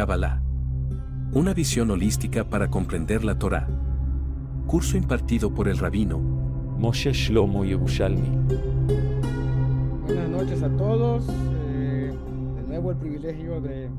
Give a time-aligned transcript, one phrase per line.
[0.00, 0.42] Kabbalah.
[1.34, 3.68] Una visión holística para comprender la Torá.
[4.66, 8.46] Curso impartido por el rabino Moshe Shlomo Yerushalmi.
[10.06, 11.28] Buenas noches a todos.
[11.28, 12.14] Eh,
[12.56, 13.90] de nuevo el privilegio de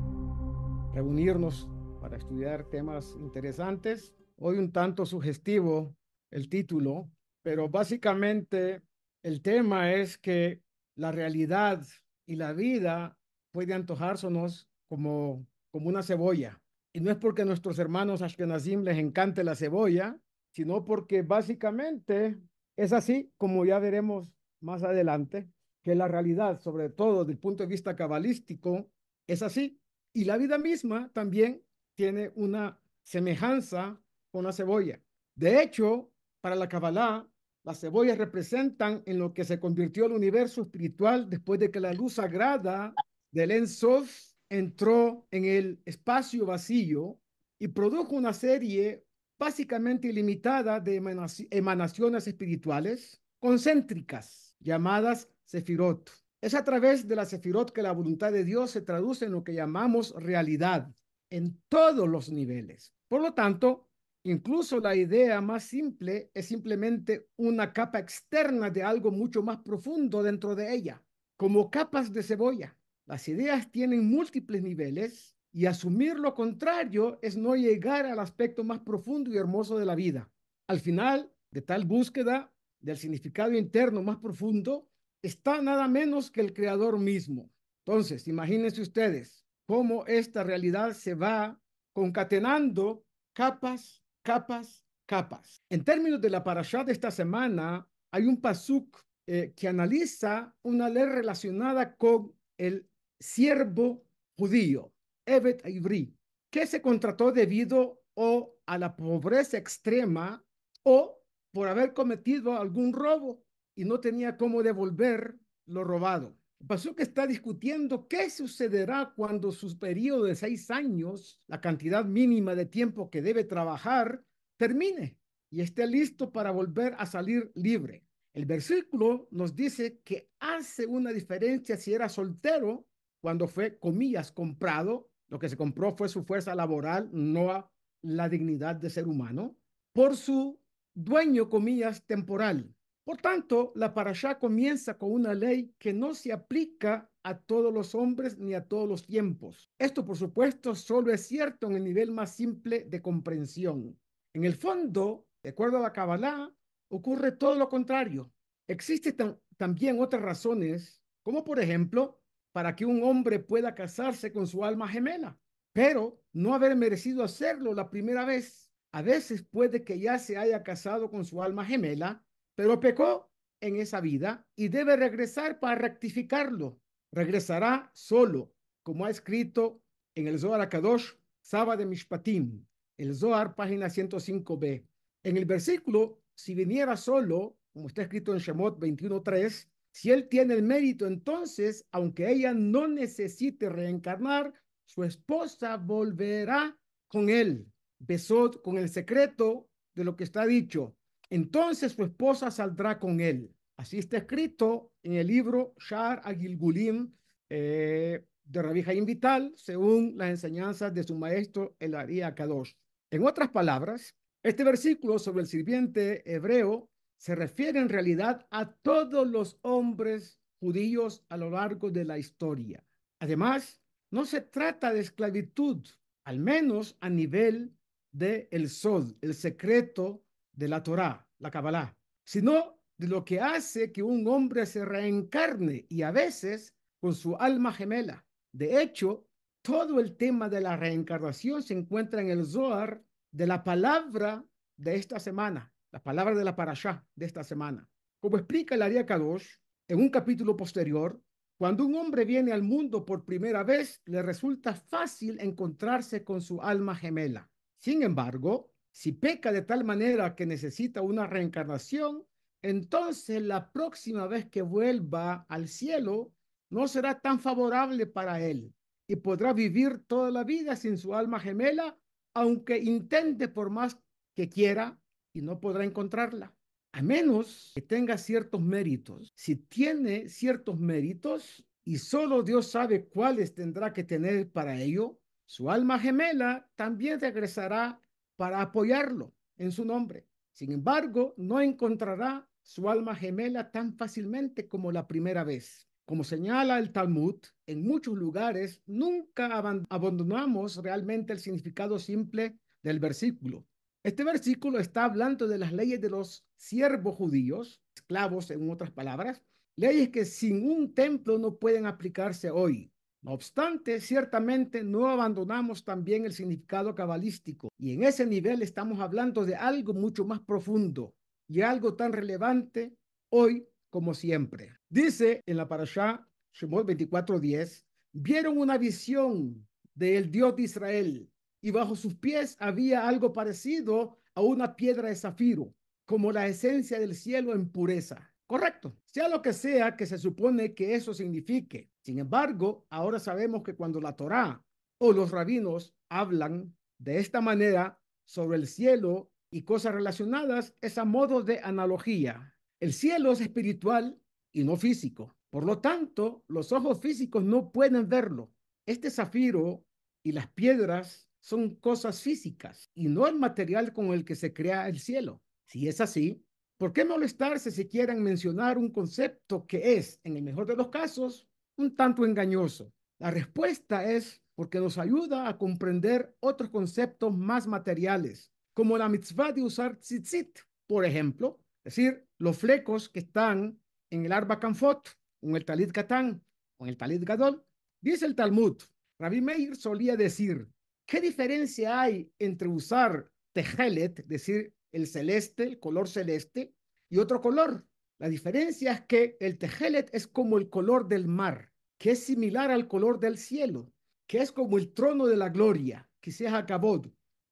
[0.92, 1.68] reunirnos
[2.00, 4.12] para estudiar temas interesantes.
[4.38, 5.94] Hoy un tanto sugestivo
[6.32, 7.12] el título,
[7.44, 8.82] pero básicamente
[9.22, 10.64] el tema es que
[10.96, 11.86] la realidad
[12.26, 13.16] y la vida
[13.52, 16.60] puede antojársenos como, como una cebolla.
[16.92, 20.20] Y no es porque a nuestros hermanos Ashkenazim les encante la cebolla,
[20.52, 22.38] sino porque básicamente
[22.76, 25.48] es así, como ya veremos más adelante,
[25.82, 28.88] que la realidad, sobre todo desde el punto de vista cabalístico,
[29.26, 29.80] es así.
[30.12, 31.62] Y la vida misma también
[31.94, 35.00] tiene una semejanza con la cebolla.
[35.34, 37.26] De hecho, para la Kabbalah,
[37.64, 41.92] las cebollas representan en lo que se convirtió el universo espiritual después de que la
[41.92, 42.92] luz sagrada
[43.30, 47.18] del Ensof entró en el espacio vacío
[47.58, 49.06] y produjo una serie
[49.38, 51.02] básicamente ilimitada de
[51.50, 56.10] emanaciones espirituales concéntricas llamadas sefirot.
[56.42, 59.42] Es a través de la sefirot que la voluntad de Dios se traduce en lo
[59.42, 60.94] que llamamos realidad
[61.30, 62.92] en todos los niveles.
[63.08, 63.88] Por lo tanto,
[64.24, 70.22] incluso la idea más simple es simplemente una capa externa de algo mucho más profundo
[70.22, 71.02] dentro de ella,
[71.38, 72.76] como capas de cebolla.
[73.06, 78.80] Las ideas tienen múltiples niveles y asumir lo contrario es no llegar al aspecto más
[78.80, 80.30] profundo y hermoso de la vida.
[80.66, 84.88] Al final de tal búsqueda del significado interno más profundo
[85.20, 87.50] está nada menos que el creador mismo.
[87.84, 91.60] Entonces, imagínense ustedes cómo esta realidad se va
[91.92, 95.62] concatenando capas, capas, capas.
[95.68, 100.88] En términos de la parashá de esta semana, hay un pasuk eh, que analiza una
[100.88, 102.88] ley relacionada con el
[103.22, 104.04] siervo
[104.36, 104.92] judío,
[105.24, 106.14] Evet Ivri,
[106.50, 110.44] que se contrató debido o a la pobreza extrema
[110.82, 113.44] o por haber cometido algún robo
[113.76, 116.36] y no tenía cómo devolver lo robado.
[116.66, 122.54] Pasó que está discutiendo qué sucederá cuando su periodo de seis años, la cantidad mínima
[122.54, 124.24] de tiempo que debe trabajar,
[124.56, 125.18] termine
[125.50, 128.04] y esté listo para volver a salir libre.
[128.32, 132.86] El versículo nos dice que hace una diferencia si era soltero
[133.22, 137.70] cuando fue, comillas, comprado, lo que se compró fue su fuerza laboral, no
[138.02, 139.56] la dignidad de ser humano,
[139.94, 140.60] por su
[140.94, 142.74] dueño, comillas, temporal.
[143.04, 147.94] Por tanto, la parashá comienza con una ley que no se aplica a todos los
[147.94, 149.70] hombres ni a todos los tiempos.
[149.78, 153.98] Esto, por supuesto, solo es cierto en el nivel más simple de comprensión.
[154.34, 156.52] En el fondo, de acuerdo a la Kabbalah,
[156.90, 158.32] ocurre todo lo contrario.
[158.68, 162.21] Existen también otras razones, como por ejemplo,
[162.52, 165.38] para que un hombre pueda casarse con su alma gemela,
[165.72, 168.70] pero no haber merecido hacerlo la primera vez.
[168.92, 172.24] A veces puede que ya se haya casado con su alma gemela,
[172.54, 176.78] pero pecó en esa vida y debe regresar para rectificarlo.
[177.10, 179.82] Regresará solo, como ha escrito
[180.14, 182.64] en el Zohar Akadosh, Saba de Mishpatim,
[182.98, 184.86] el Zohar, página 105b.
[185.24, 190.54] En el versículo, si viniera solo, como está escrito en Shemot 21.3, si él tiene
[190.54, 194.52] el mérito, entonces, aunque ella no necesite reencarnar,
[194.86, 196.76] su esposa volverá
[197.08, 197.66] con él.
[197.98, 200.96] Besó con el secreto de lo que está dicho.
[201.28, 203.50] Entonces su esposa saldrá con él.
[203.76, 207.12] Así está escrito en el libro Shar Agilgulim
[207.48, 212.72] eh, de Rabbi Jaim Vital, según las enseñanzas de su maestro El Aria Kadosh.
[213.10, 216.90] En otras palabras, este versículo sobre el sirviente hebreo
[217.22, 222.84] se refiere en realidad a todos los hombres judíos a lo largo de la historia.
[223.20, 225.86] Además, no se trata de esclavitud,
[226.24, 227.76] al menos a nivel
[228.10, 233.92] de el Sod, el secreto de la Torá, la Kabbalah, sino de lo que hace
[233.92, 238.26] que un hombre se reencarne y a veces con su alma gemela.
[238.52, 239.28] De hecho,
[239.62, 244.44] todo el tema de la reencarnación se encuentra en el Zohar de la palabra
[244.76, 247.88] de esta semana, la palabra de la parashá de esta semana.
[248.18, 249.46] Como explica el Aria Kadosh
[249.88, 251.22] en un capítulo posterior,
[251.58, 256.60] cuando un hombre viene al mundo por primera vez, le resulta fácil encontrarse con su
[256.60, 257.48] alma gemela.
[257.78, 262.24] Sin embargo, si peca de tal manera que necesita una reencarnación,
[262.62, 266.32] entonces la próxima vez que vuelva al cielo
[266.70, 268.72] no será tan favorable para él
[269.06, 271.98] y podrá vivir toda la vida sin su alma gemela,
[272.34, 273.98] aunque intente por más
[274.34, 275.01] que quiera
[275.32, 276.54] y no podrá encontrarla,
[276.92, 279.32] a menos que tenga ciertos méritos.
[279.34, 285.70] Si tiene ciertos méritos y solo Dios sabe cuáles tendrá que tener para ello, su
[285.70, 288.00] alma gemela también regresará
[288.36, 290.26] para apoyarlo en su nombre.
[290.52, 295.88] Sin embargo, no encontrará su alma gemela tan fácilmente como la primera vez.
[296.04, 297.36] Como señala el Talmud,
[297.66, 299.58] en muchos lugares nunca
[299.88, 303.66] abandonamos realmente el significado simple del versículo.
[304.04, 309.42] Este versículo está hablando de las leyes de los siervos judíos, esclavos en otras palabras,
[309.76, 312.90] leyes que sin un templo no pueden aplicarse hoy.
[313.20, 319.44] No obstante, ciertamente no abandonamos también el significado cabalístico y en ese nivel estamos hablando
[319.44, 321.14] de algo mucho más profundo
[321.46, 322.96] y algo tan relevante
[323.30, 324.74] hoy como siempre.
[324.88, 329.64] Dice en la parashá Shemot 24:10, vieron una visión
[329.94, 331.31] del Dios de Israel
[331.62, 335.74] y bajo sus pies había algo parecido a una piedra de zafiro,
[336.04, 338.30] como la esencia del cielo en pureza.
[338.46, 341.90] Correcto, sea lo que sea que se supone que eso signifique.
[342.02, 344.62] Sin embargo, ahora sabemos que cuando la Torá
[344.98, 351.04] o los rabinos hablan de esta manera sobre el cielo y cosas relacionadas, es a
[351.04, 352.54] modo de analogía.
[352.80, 354.20] El cielo es espiritual
[354.52, 355.36] y no físico.
[355.50, 358.52] Por lo tanto, los ojos físicos no pueden verlo.
[358.86, 359.84] Este zafiro
[360.24, 364.88] y las piedras son cosas físicas y no el material con el que se crea
[364.88, 365.42] el cielo.
[365.66, 366.40] Si es así,
[366.76, 370.88] ¿por qué molestarse si quieren mencionar un concepto que es, en el mejor de los
[370.88, 372.94] casos, un tanto engañoso?
[373.18, 379.52] La respuesta es porque nos ayuda a comprender otros conceptos más materiales, como la mitzvah
[379.52, 383.80] de usar tzitzit, por ejemplo, es decir, los flecos que están
[384.10, 385.08] en el arba canfot,
[385.40, 386.44] en el talit katán,
[386.76, 387.64] o en el talit gadol.
[388.00, 388.80] Dice el Talmud,
[389.18, 390.68] Rabbi Meir solía decir,
[391.06, 396.74] ¿Qué diferencia hay entre usar tejelet, es decir, el celeste, el color celeste,
[397.10, 397.86] y otro color?
[398.18, 402.70] La diferencia es que el tejelet es como el color del mar, que es similar
[402.70, 403.92] al color del cielo,
[404.26, 407.02] que es como el trono de la gloria, que se acabó.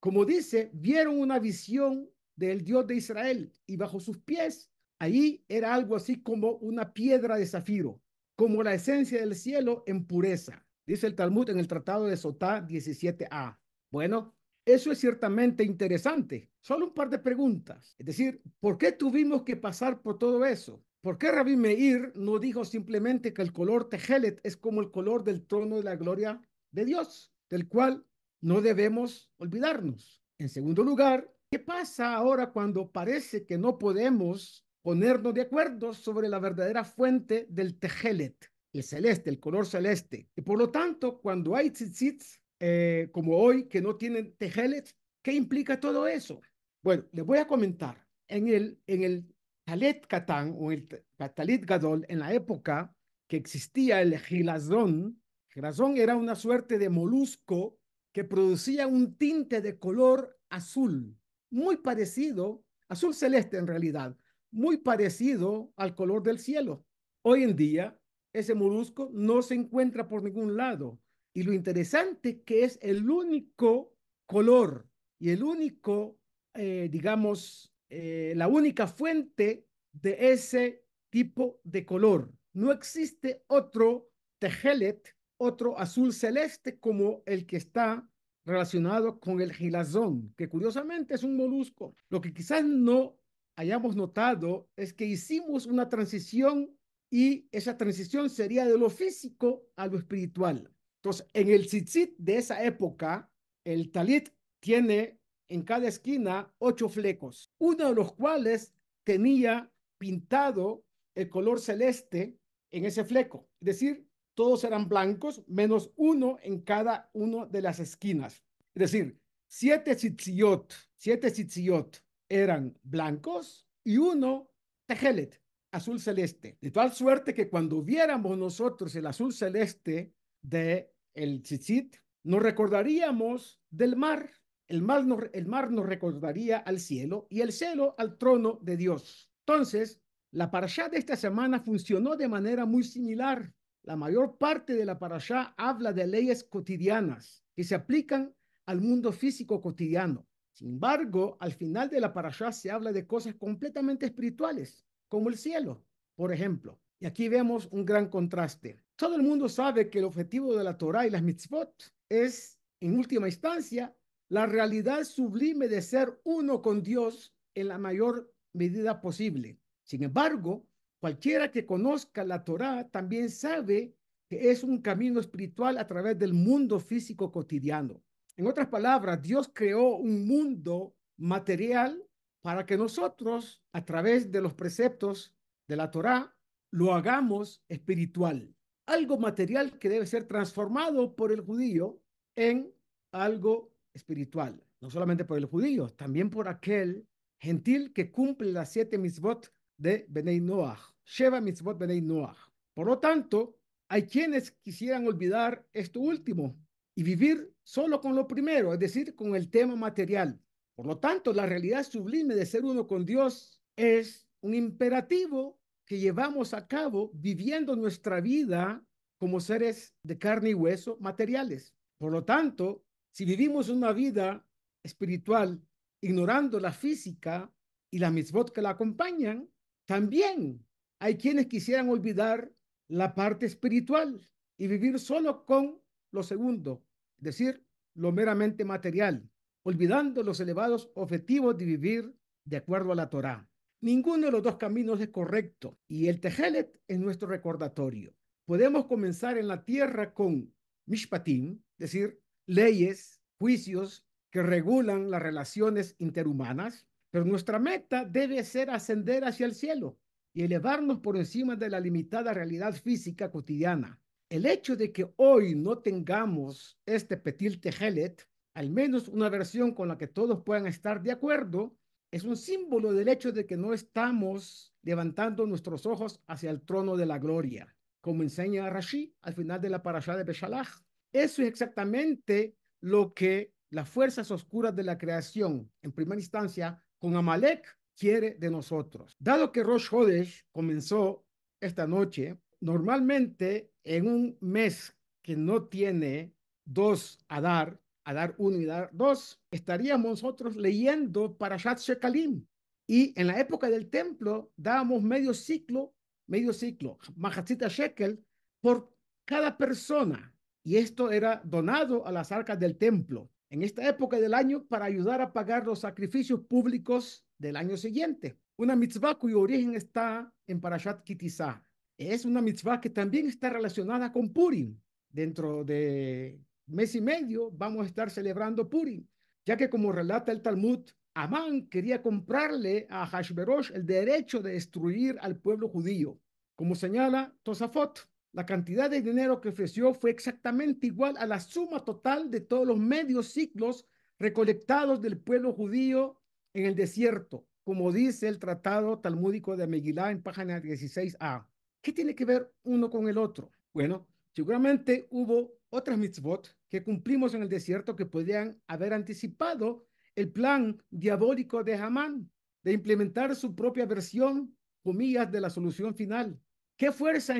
[0.00, 5.75] Como dice, vieron una visión del Dios de Israel y bajo sus pies, ahí era
[5.75, 8.00] algo así como una piedra de zafiro,
[8.37, 10.64] como la esencia del cielo en pureza.
[10.90, 13.60] Dice el Talmud en el Tratado de Sotá 17a.
[13.92, 14.34] Bueno,
[14.64, 16.50] eso es ciertamente interesante.
[16.60, 17.94] Solo un par de preguntas.
[17.96, 20.84] Es decir, ¿por qué tuvimos que pasar por todo eso?
[21.00, 25.22] ¿Por qué Rabbi Meir no dijo simplemente que el color tejelet es como el color
[25.22, 26.40] del trono de la gloria
[26.72, 28.04] de Dios, del cual
[28.40, 30.25] no debemos olvidarnos?
[30.38, 36.28] En segundo lugar, ¿qué pasa ahora cuando parece que no podemos ponernos de acuerdo sobre
[36.28, 38.50] la verdadera fuente del tejelet?
[38.72, 40.28] El celeste, el color celeste.
[40.37, 45.32] Y por lo tanto, cuando hay tzitzits, eh, como hoy, que no tienen tejelet, ¿qué
[45.32, 46.40] implica todo eso?
[46.82, 48.06] Bueno, les voy a comentar.
[48.28, 49.34] En el, en el
[49.64, 50.87] Talet Katán o el
[51.34, 52.94] Talit Gadol, en la época
[53.28, 57.78] que existía el gilazón, gilazón era una suerte de molusco
[58.12, 61.16] que producía un tinte de color azul,
[61.50, 64.16] muy parecido, azul celeste en realidad,
[64.50, 66.84] muy parecido al color del cielo.
[67.23, 68.00] Hoy en día
[68.32, 71.00] ese molusco no se encuentra por ningún lado.
[71.32, 73.94] Y lo interesante que es el único
[74.26, 74.88] color
[75.18, 76.18] y el único,
[76.54, 82.32] eh, digamos, eh, la única fuente de ese tipo de color.
[82.52, 88.08] No existe otro tejelet, otro azul celeste como el que está
[88.44, 91.94] relacionado con el gilazón, que curiosamente es un molusco.
[92.08, 93.18] Lo que quizás no
[93.56, 96.70] hayamos notado es que hicimos una transición
[97.11, 100.73] y esa transición sería de lo físico a lo espiritual.
[101.02, 103.31] Entonces, en el tzitzit de esa época,
[103.64, 108.73] el talit tiene en cada esquina ocho flecos, uno de los cuales
[109.05, 112.38] tenía pintado el color celeste
[112.71, 113.49] en ese fleco.
[113.61, 118.45] Es decir, todos eran blancos, menos uno en cada una de las esquinas.
[118.75, 124.50] Es decir, siete tzitziot, siete tzitziot eran blancos y uno
[124.87, 125.40] tejelet,
[125.72, 126.58] azul celeste.
[126.60, 133.60] De tal suerte que cuando viéramos nosotros el azul celeste de el tzitzit, nos recordaríamos
[133.70, 134.30] del mar.
[134.66, 138.76] El mar, nos, el mar nos recordaría al cielo y el cielo al trono de
[138.76, 139.28] Dios.
[139.44, 140.00] Entonces,
[140.30, 143.52] la parashá de esta semana funcionó de manera muy similar.
[143.82, 148.32] La mayor parte de la parashá habla de leyes cotidianas que se aplican
[148.66, 150.28] al mundo físico cotidiano.
[150.52, 155.37] Sin embargo, al final de la parashá se habla de cosas completamente espirituales como el
[155.37, 156.81] cielo, por ejemplo.
[156.99, 158.79] Y aquí vemos un gran contraste.
[158.97, 162.97] Todo el mundo sabe que el objetivo de la Torah y las mitzvot es, en
[162.97, 163.95] última instancia,
[164.29, 169.59] la realidad sublime de ser uno con Dios en la mayor medida posible.
[169.83, 170.67] Sin embargo,
[171.00, 173.97] cualquiera que conozca la Torah también sabe
[174.29, 178.00] que es un camino espiritual a través del mundo físico cotidiano.
[178.37, 182.00] En otras palabras, Dios creó un mundo material
[182.42, 185.35] para que nosotros, a través de los preceptos
[185.68, 186.37] de la Torá,
[186.70, 188.54] lo hagamos espiritual.
[188.87, 192.02] Algo material que debe ser transformado por el judío
[192.37, 192.73] en
[193.12, 194.62] algo espiritual.
[194.80, 197.06] No solamente por el judío, también por aquel
[197.38, 200.80] gentil que cumple las siete mitzvot de Benei Noach.
[201.04, 202.38] Sheva mitzvot Benei Noach.
[202.75, 206.56] Por lo tanto, hay quienes quisieran olvidar esto último
[206.94, 210.40] y vivir solo con lo primero, es decir, con el tema material.
[210.80, 215.99] Por lo tanto, la realidad sublime de ser uno con Dios es un imperativo que
[215.99, 218.82] llevamos a cabo viviendo nuestra vida
[219.18, 221.75] como seres de carne y hueso materiales.
[221.99, 222.82] Por lo tanto,
[223.12, 224.42] si vivimos una vida
[224.82, 225.62] espiritual
[226.02, 227.52] ignorando la física
[227.92, 229.50] y la mitzvot que la acompañan,
[229.87, 230.64] también
[230.99, 232.50] hay quienes quisieran olvidar
[232.88, 234.26] la parte espiritual
[234.58, 235.78] y vivir solo con
[236.10, 236.82] lo segundo,
[237.18, 239.29] es decir, lo meramente material,
[239.62, 242.14] olvidando los elevados objetivos de vivir
[242.45, 243.49] de acuerdo a la Torá.
[243.83, 248.14] Ninguno de los dos caminos es correcto y el Tejelet es nuestro recordatorio.
[248.45, 250.52] Podemos comenzar en la tierra con
[250.87, 258.71] Mishpatim, es decir, leyes, juicios que regulan las relaciones interhumanas, pero nuestra meta debe ser
[258.71, 259.99] ascender hacia el cielo
[260.33, 264.00] y elevarnos por encima de la limitada realidad física cotidiana.
[264.29, 269.88] El hecho de que hoy no tengamos este Petil Tejelet, al menos una versión con
[269.88, 271.76] la que todos puedan estar de acuerdo,
[272.11, 276.97] es un símbolo del hecho de que no estamos levantando nuestros ojos hacia el trono
[276.97, 280.69] de la gloria, como enseña Rashi al final de la parashá de Beshalach.
[281.12, 287.14] Eso es exactamente lo que las fuerzas oscuras de la creación, en primera instancia, con
[287.14, 289.16] Amalek, quiere de nosotros.
[289.19, 291.25] Dado que Rosh Hodesh comenzó
[291.61, 298.90] esta noche, normalmente en un mes que no tiene dos Adar, Adar 1 y Adar
[298.92, 302.47] 2, estaríamos nosotros leyendo Parashat Shekalim.
[302.87, 305.95] Y en la época del templo dábamos medio ciclo,
[306.26, 308.25] medio ciclo, Mahatzita Shekel,
[308.61, 308.92] por
[309.25, 310.35] cada persona.
[310.64, 314.87] Y esto era donado a las arcas del templo en esta época del año para
[314.87, 318.38] ayudar a pagar los sacrificios públicos del año siguiente.
[318.57, 321.64] Una mitzvah cuyo origen está en Parashat Kitizá.
[321.97, 324.78] Es una mitzvah que también está relacionada con Purim.
[325.09, 329.06] Dentro de mes y medio vamos a estar celebrando Purim,
[329.44, 330.80] ya que como relata el Talmud,
[331.14, 336.20] Amán quería comprarle a Hashverosh el derecho de destruir al pueblo judío.
[336.54, 341.84] Como señala Tosafot, la cantidad de dinero que ofreció fue exactamente igual a la suma
[341.84, 343.86] total de todos los medios ciclos
[344.18, 346.20] recolectados del pueblo judío
[346.52, 351.46] en el desierto, como dice el tratado talmúdico de Megilá en página 16a.
[351.82, 353.50] ¿Qué tiene que ver uno con el otro?
[353.72, 360.30] Bueno, seguramente hubo otras mitzvot que cumplimos en el desierto que podían haber anticipado el
[360.32, 362.30] plan diabólico de Hamán
[362.62, 366.38] de implementar su propia versión, comillas, de la solución final.
[366.76, 367.34] ¿Qué fuerza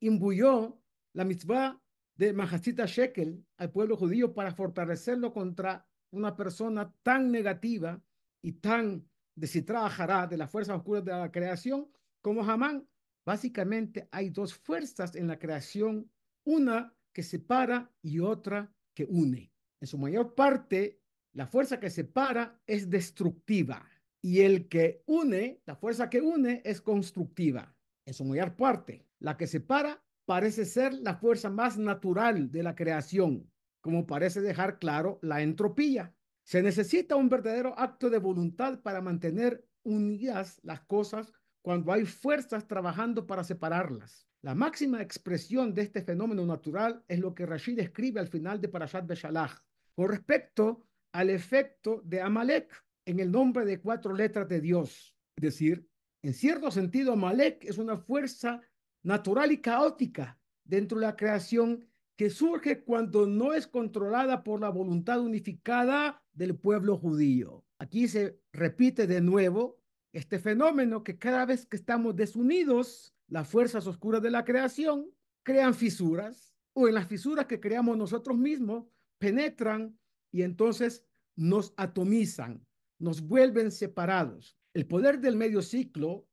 [0.00, 0.80] imbuyó
[1.12, 1.80] la mitzvah
[2.16, 8.02] de Mahasita Shekel al pueblo judío para fortalecerlo contra una persona tan negativa
[8.42, 11.88] y tan desitrada de las fuerzas oscuras de la creación
[12.20, 12.88] como Hamán.
[13.24, 16.10] Básicamente hay dos fuerzas en la creación,
[16.48, 19.52] una que separa y otra que une.
[19.80, 21.02] En su mayor parte,
[21.34, 23.86] la fuerza que separa es destructiva
[24.22, 27.76] y el que une, la fuerza que une es constructiva.
[28.06, 32.74] En su mayor parte, la que separa parece ser la fuerza más natural de la
[32.74, 33.50] creación,
[33.82, 36.14] como parece dejar claro la entropía.
[36.44, 42.66] Se necesita un verdadero acto de voluntad para mantener unidas las cosas cuando hay fuerzas
[42.66, 44.27] trabajando para separarlas.
[44.42, 48.68] La máxima expresión de este fenómeno natural es lo que Rashid escribe al final de
[48.68, 49.58] Parashat Beshalach
[49.96, 52.72] con respecto al efecto de Amalek
[53.04, 55.16] en el nombre de cuatro letras de Dios.
[55.34, 55.88] Es decir,
[56.22, 58.60] en cierto sentido, Amalek es una fuerza
[59.02, 61.84] natural y caótica dentro de la creación
[62.16, 67.64] que surge cuando no es controlada por la voluntad unificada del pueblo judío.
[67.78, 69.80] Aquí se repite de nuevo
[70.12, 75.10] este fenómeno que cada vez que estamos desunidos, las fuerzas oscuras de la creación
[75.42, 78.86] crean fisuras o en las fisuras que creamos nosotros mismos
[79.18, 79.98] penetran
[80.30, 81.04] y entonces
[81.36, 82.66] nos atomizan,
[82.98, 84.58] nos vuelven separados.
[84.74, 86.28] El poder del medio ciclo,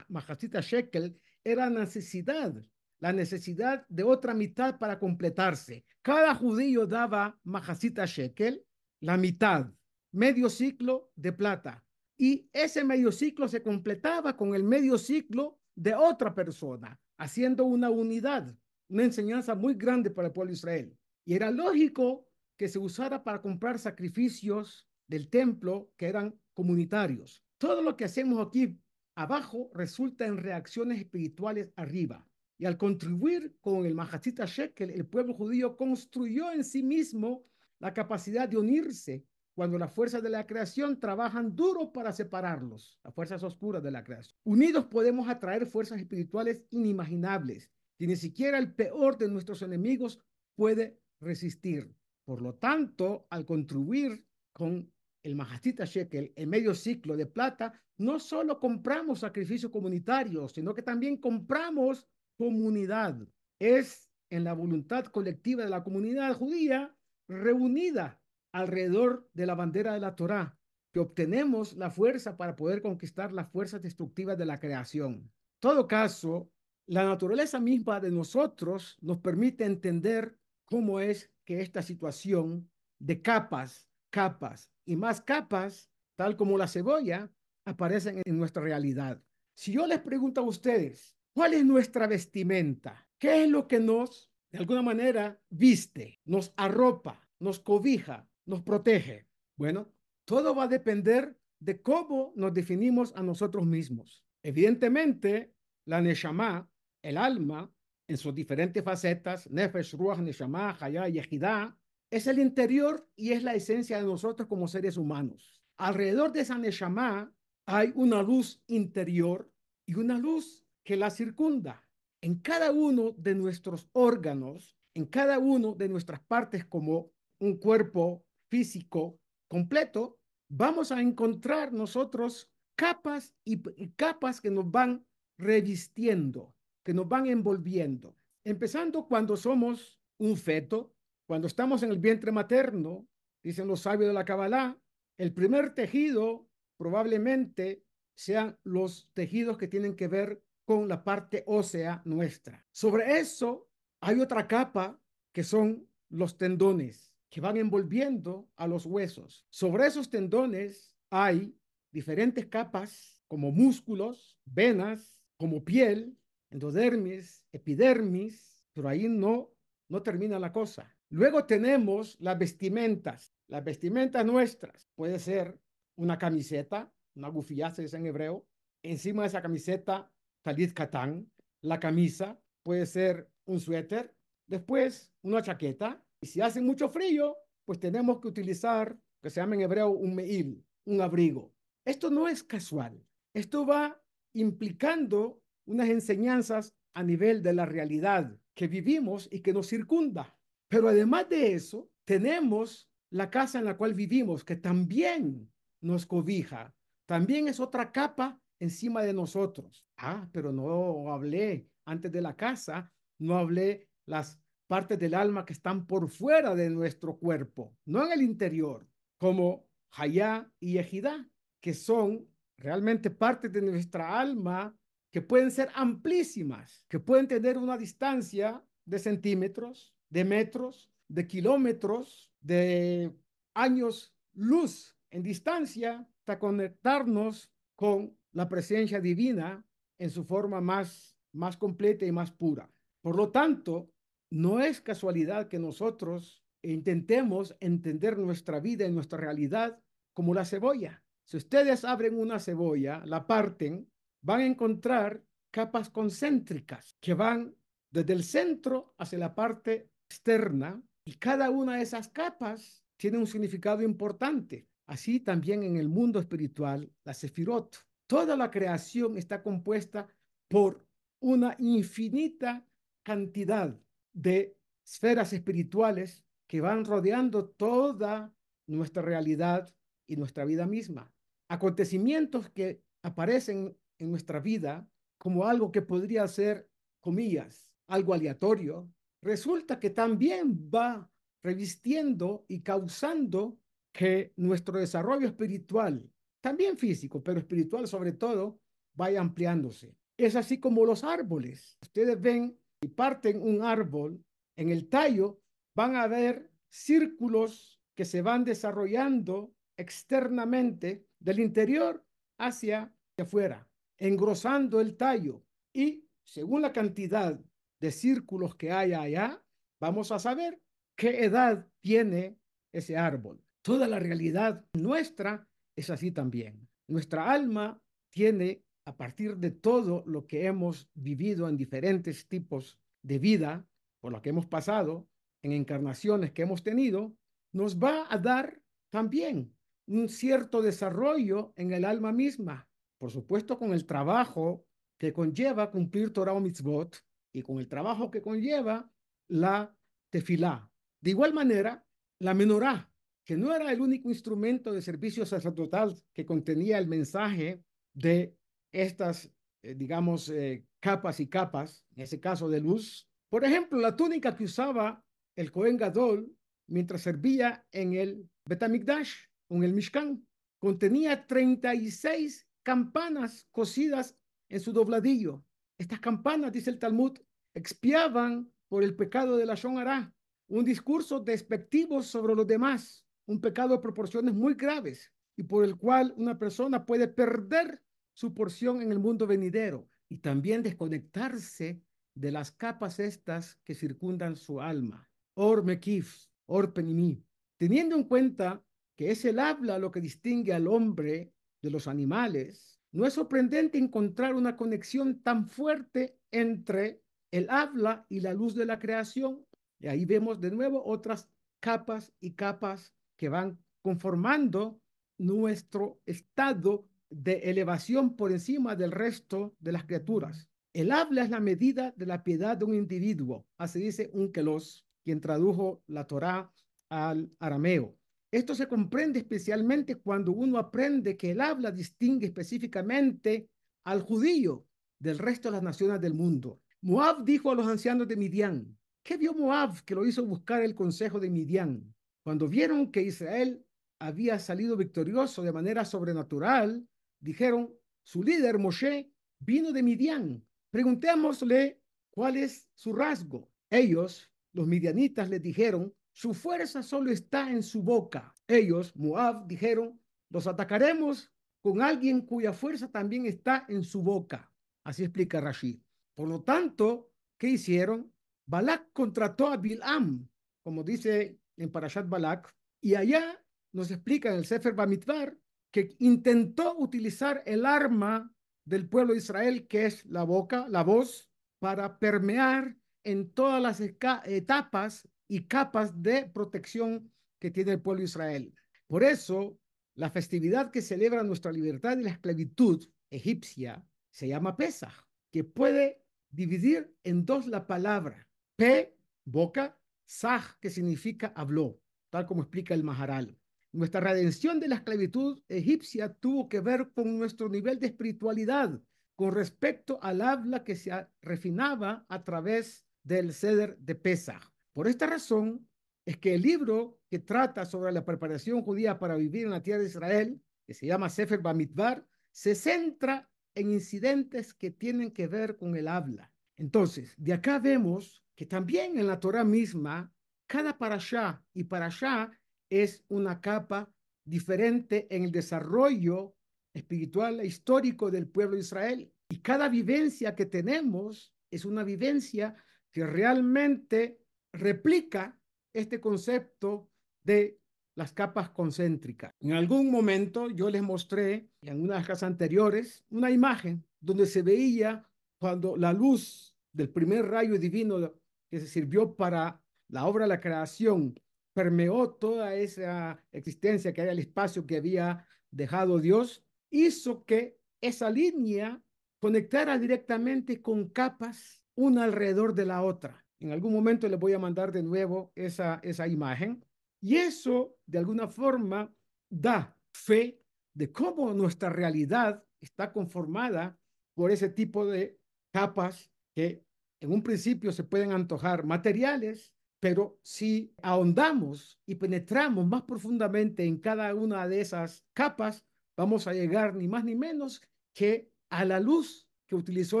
[0.08, 2.54] Mahasita Shekel, era necesidad,
[3.00, 5.84] la necesidad de otra mitad para completarse.
[6.02, 8.64] Cada judío daba majacita shekel,
[9.00, 9.72] la mitad,
[10.12, 11.84] medio ciclo de plata.
[12.16, 17.90] Y ese medio ciclo se completaba con el medio ciclo de otra persona, haciendo una
[17.90, 18.54] unidad,
[18.88, 20.98] una enseñanza muy grande para el pueblo de Israel.
[21.24, 27.44] Y era lógico que se usara para comprar sacrificios del templo que eran comunitarios.
[27.58, 28.78] Todo lo que hacemos aquí
[29.14, 32.26] abajo resulta en reacciones espirituales arriba.
[32.58, 37.44] Y al contribuir con el Mahachita Shekel, el pueblo judío construyó en sí mismo
[37.78, 43.14] la capacidad de unirse cuando las fuerzas de la creación trabajan duro para separarlos, las
[43.14, 44.36] fuerzas oscuras de la creación.
[44.44, 50.18] Unidos podemos atraer fuerzas espirituales inimaginables que ni siquiera el peor de nuestros enemigos
[50.56, 51.94] puede resistir.
[52.24, 54.90] Por lo tanto, al contribuir con
[55.22, 60.82] el Mahastita Shekel, el medio ciclo de plata, no solo compramos sacrificios comunitarios, sino que
[60.82, 63.18] también compramos comunidad.
[63.58, 66.96] Es en la voluntad colectiva de la comunidad judía
[67.28, 68.21] reunida
[68.52, 70.58] alrededor de la bandera de la Torá
[70.92, 75.14] que obtenemos la fuerza para poder conquistar las fuerzas destructivas de la creación.
[75.14, 76.50] En todo caso,
[76.86, 83.88] la naturaleza misma de nosotros nos permite entender cómo es que esta situación de capas,
[84.10, 87.32] capas y más capas, tal como la cebolla,
[87.64, 89.22] aparecen en nuestra realidad.
[89.54, 93.08] Si yo les pregunto a ustedes, ¿cuál es nuestra vestimenta?
[93.18, 99.26] ¿Qué es lo que nos, de alguna manera, viste, nos arropa, nos cobija, nos protege?
[99.56, 99.92] Bueno,
[100.24, 104.24] todo va a depender de cómo nos definimos a nosotros mismos.
[104.42, 106.70] Evidentemente, la Neshama,
[107.02, 107.72] el alma,
[108.08, 111.78] en sus diferentes facetas, Nefesh, Ruach, Neshama, Hayah y Ejidá,
[112.10, 115.62] es el interior y es la esencia de nosotros como seres humanos.
[115.78, 117.32] Alrededor de esa Neshama
[117.66, 119.50] hay una luz interior
[119.86, 121.88] y una luz que la circunda.
[122.20, 128.24] En cada uno de nuestros órganos, en cada uno de nuestras partes como un cuerpo
[128.52, 129.18] físico
[129.48, 130.18] completo,
[130.50, 133.56] vamos a encontrar nosotros capas y,
[133.96, 135.06] capas que nos van
[135.38, 136.54] revistiendo,
[136.84, 138.14] que nos van envolviendo.
[138.44, 140.94] Empezando cuando somos un feto,
[141.26, 143.08] cuando estamos en el vientre materno,
[143.42, 144.78] dicen los sabios de la Kabbalah,
[145.16, 146.46] el primer tejido
[146.76, 152.66] probablemente sean los tejidos que tienen que ver con la parte ósea nuestra.
[152.70, 153.70] Sobre eso
[154.02, 155.00] hay otra capa
[155.32, 159.46] que son los tendones que van envolviendo a los huesos.
[159.48, 161.56] Sobre esos tendones hay
[161.90, 166.14] diferentes capas como músculos, venas, como piel,
[166.50, 169.50] endodermis, epidermis, pero ahí no
[169.92, 170.90] no termina la cosa.
[171.10, 173.34] Luego tenemos las vestimentas.
[173.46, 175.60] Las vestimentas nuestras puede ser
[175.96, 178.46] una camiseta, una gufía, se dice en hebreo.
[178.82, 180.10] Encima de esa camiseta,
[180.42, 181.30] talit katán.
[181.60, 184.14] La camisa puede ser un suéter.
[184.46, 186.02] Después, una chaqueta.
[186.22, 190.14] Y si hace mucho frío, pues tenemos que utilizar, que se llama en hebreo, un
[190.14, 191.52] meil, un abrigo.
[191.84, 193.04] Esto no es casual.
[193.34, 194.00] Esto va
[194.34, 200.36] implicando unas enseñanzas a nivel de la realidad que vivimos y que nos circunda.
[200.68, 206.74] Pero además de eso, tenemos la casa en la cual vivimos, que también nos cobija,
[207.06, 209.84] también es otra capa encima de nosotros.
[209.96, 214.41] Ah, pero no hablé antes de la casa, no hablé las
[214.72, 219.66] partes del alma que están por fuera de nuestro cuerpo, no en el interior, como
[219.90, 221.28] Hayá y Ejidá,
[221.60, 224.74] que son realmente partes de nuestra alma
[225.10, 232.32] que pueden ser amplísimas, que pueden tener una distancia de centímetros, de metros, de kilómetros,
[232.40, 233.14] de
[233.52, 239.62] años luz en distancia, hasta conectarnos con la presencia divina
[239.98, 242.70] en su forma más, más completa y más pura.
[243.02, 243.91] Por lo tanto,
[244.32, 249.78] no es casualidad que nosotros intentemos entender nuestra vida y nuestra realidad
[250.14, 251.04] como la cebolla.
[251.26, 253.86] Si ustedes abren una cebolla, la parten,
[254.22, 257.54] van a encontrar capas concéntricas que van
[257.90, 263.26] desde el centro hacia la parte externa y cada una de esas capas tiene un
[263.26, 264.66] significado importante.
[264.86, 267.76] Así también en el mundo espiritual, la Sefirot.
[268.06, 270.08] Toda la creación está compuesta
[270.48, 270.86] por
[271.20, 272.66] una infinita
[273.02, 273.78] cantidad
[274.12, 278.34] de esferas espirituales que van rodeando toda
[278.66, 279.74] nuestra realidad
[280.06, 281.12] y nuestra vida misma.
[281.48, 284.86] Acontecimientos que aparecen en nuestra vida
[285.18, 286.68] como algo que podría ser,
[287.00, 288.90] comillas, algo aleatorio,
[289.22, 291.10] resulta que también va
[291.42, 293.58] revistiendo y causando
[293.92, 298.58] que nuestro desarrollo espiritual, también físico, pero espiritual sobre todo,
[298.94, 299.94] vaya ampliándose.
[300.16, 301.78] Es así como los árboles.
[301.82, 304.22] Ustedes ven y parten un árbol,
[304.56, 305.40] en el tallo
[305.74, 312.04] van a ver círculos que se van desarrollando externamente del interior
[312.38, 313.66] hacia afuera
[314.02, 317.38] engrosando el tallo y según la cantidad
[317.80, 319.40] de círculos que hay allá,
[319.80, 320.60] vamos a saber
[320.96, 322.36] qué edad tiene
[322.72, 323.40] ese árbol.
[323.62, 326.68] Toda la realidad nuestra es así también.
[326.88, 333.18] Nuestra alma tiene, a partir de todo lo que hemos vivido en diferentes tipos de
[333.18, 333.66] vida,
[334.00, 335.08] por lo que hemos pasado,
[335.42, 337.14] en encarnaciones que hemos tenido,
[337.52, 339.54] nos va a dar también
[339.86, 342.68] un cierto desarrollo en el alma misma.
[342.98, 344.64] Por supuesto, con el trabajo
[344.98, 346.96] que conlleva cumplir Torah o mitzvot
[347.32, 348.90] y con el trabajo que conlleva
[349.28, 349.76] la
[350.10, 350.70] tefilá.
[351.00, 351.84] De igual manera,
[352.20, 352.88] la menorá,
[353.24, 358.36] que no era el único instrumento de servicio sacerdotal que contenía el mensaje de
[358.72, 359.30] estas,
[359.62, 363.08] eh, digamos, eh, capas y capas, en ese caso de luz.
[363.30, 365.04] Por ejemplo, la túnica que usaba
[365.36, 366.34] el Cohen Gadol
[366.68, 369.14] mientras servía en el Betamikdash,
[369.50, 370.26] en el Mishkan,
[370.58, 374.16] contenía 36 campanas cosidas
[374.48, 375.44] en su dobladillo.
[375.78, 377.18] Estas campanas, dice el Talmud,
[377.54, 380.14] expiaban por el pecado de la Shonara,
[380.48, 385.76] un discurso despectivo sobre los demás, un pecado de proporciones muy graves y por el
[385.76, 387.82] cual una persona puede perder
[388.14, 391.82] su porción en el mundo venidero y también desconectarse
[392.14, 395.08] de las capas estas que circundan su alma.
[395.34, 397.24] Or Mekif, Or Penimi.
[397.56, 398.62] Teniendo en cuenta
[398.96, 403.78] que es el habla lo que distingue al hombre de los animales, no es sorprendente
[403.78, 409.46] encontrar una conexión tan fuerte entre el habla y la luz de la creación.
[409.80, 414.80] Y ahí vemos de nuevo otras capas y capas que van conformando
[415.18, 420.48] nuestro estado de elevación por encima del resto de las criaturas.
[420.72, 424.86] El habla es la medida de la piedad de un individuo, así dice un Kelos,
[425.04, 426.50] quien tradujo la Torá
[426.88, 427.98] al arameo.
[428.30, 433.50] Esto se comprende especialmente cuando uno aprende que el habla distingue específicamente
[433.84, 434.66] al judío
[434.98, 436.60] del resto de las naciones del mundo.
[436.80, 440.74] Moab dijo a los ancianos de Midian, ¿qué vio Moab que lo hizo buscar el
[440.74, 441.94] consejo de Midian?
[442.24, 443.62] Cuando vieron que Israel
[443.98, 446.88] había salido victorioso de manera sobrenatural,
[447.22, 450.44] dijeron, su líder Moshe vino de Midian.
[450.70, 451.80] Preguntémosle
[452.10, 453.50] cuál es su rasgo.
[453.70, 458.34] Ellos, los midianitas, le dijeron, su fuerza solo está en su boca.
[458.46, 461.32] Ellos, Moab, dijeron, los atacaremos
[461.62, 464.52] con alguien cuya fuerza también está en su boca.
[464.84, 465.78] Así explica Rashid.
[466.14, 468.12] Por lo tanto, ¿qué hicieron?
[468.46, 470.28] Balak contrató a Bilam,
[470.62, 475.38] como dice en Parashat Balak, y allá nos explica en el Sefer Bamidbar
[475.72, 478.32] que intentó utilizar el arma
[478.64, 483.80] del pueblo de Israel, que es la boca, la voz, para permear en todas las
[483.80, 488.54] etapas y capas de protección que tiene el pueblo de Israel.
[488.86, 489.58] Por eso,
[489.94, 494.92] la festividad que celebra nuestra libertad y la esclavitud egipcia se llama Pesach,
[495.30, 501.80] que puede dividir en dos la palabra P, boca, Saj, que significa habló,
[502.10, 503.38] tal como explica el Maharal.
[503.72, 508.78] Nuestra redención de la esclavitud egipcia tuvo que ver con nuestro nivel de espiritualidad
[509.16, 514.42] con respecto al habla que se refinaba a través del ceder de Pesach.
[514.72, 515.68] Por esta razón
[516.04, 519.80] es que el libro que trata sobre la preparación judía para vivir en la tierra
[519.80, 525.56] de Israel, que se llama Sefer Bamidbar, se centra en incidentes que tienen que ver
[525.56, 526.32] con el habla.
[526.56, 530.12] Entonces, de acá vemos que también en la Torah misma,
[530.46, 532.30] cada parashá y parashá
[532.72, 533.92] es una capa
[534.24, 536.34] diferente en el desarrollo
[536.72, 539.12] espiritual e histórico del pueblo de Israel.
[539.28, 542.56] Y cada vivencia que tenemos es una vivencia
[542.90, 544.22] que realmente
[544.54, 545.38] replica
[545.74, 546.88] este concepto
[547.22, 547.60] de
[547.94, 549.34] las capas concéntricas.
[549.40, 554.24] En algún momento yo les mostré en una de las casas anteriores una imagen donde
[554.24, 555.06] se veía
[555.38, 558.14] cuando la luz del primer rayo divino
[558.50, 561.14] que se sirvió para la obra de la creación
[561.52, 568.10] permeó toda esa existencia que hay el espacio que había dejado Dios, hizo que esa
[568.10, 568.82] línea
[569.20, 573.24] conectara directamente con capas una alrededor de la otra.
[573.40, 576.64] En algún momento les voy a mandar de nuevo esa, esa imagen.
[577.00, 578.94] Y eso, de alguna forma,
[579.28, 580.40] da fe
[580.74, 583.78] de cómo nuestra realidad está conformada
[584.14, 585.18] por ese tipo de
[585.52, 586.64] capas que
[587.00, 593.78] en un principio se pueden antojar materiales, pero si ahondamos y penetramos más profundamente en
[593.78, 595.66] cada una de esas capas,
[595.96, 597.60] vamos a llegar ni más ni menos
[597.92, 600.00] que a la luz que utilizó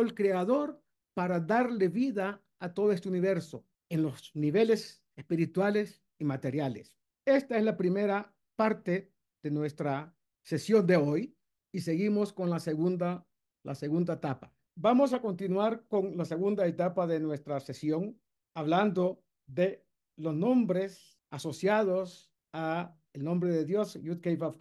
[0.00, 0.80] el Creador
[1.14, 6.94] para darle vida a todo este universo en los niveles espirituales y materiales.
[7.26, 11.36] Esta es la primera parte de nuestra sesión de hoy
[11.72, 13.26] y seguimos con la segunda,
[13.64, 14.54] la segunda etapa.
[14.76, 18.16] vamos a continuar con la segunda etapa de nuestra sesión,
[18.54, 19.84] hablando de
[20.16, 24.56] los nombres asociados a el nombre de Dios, Yud Kei Vav.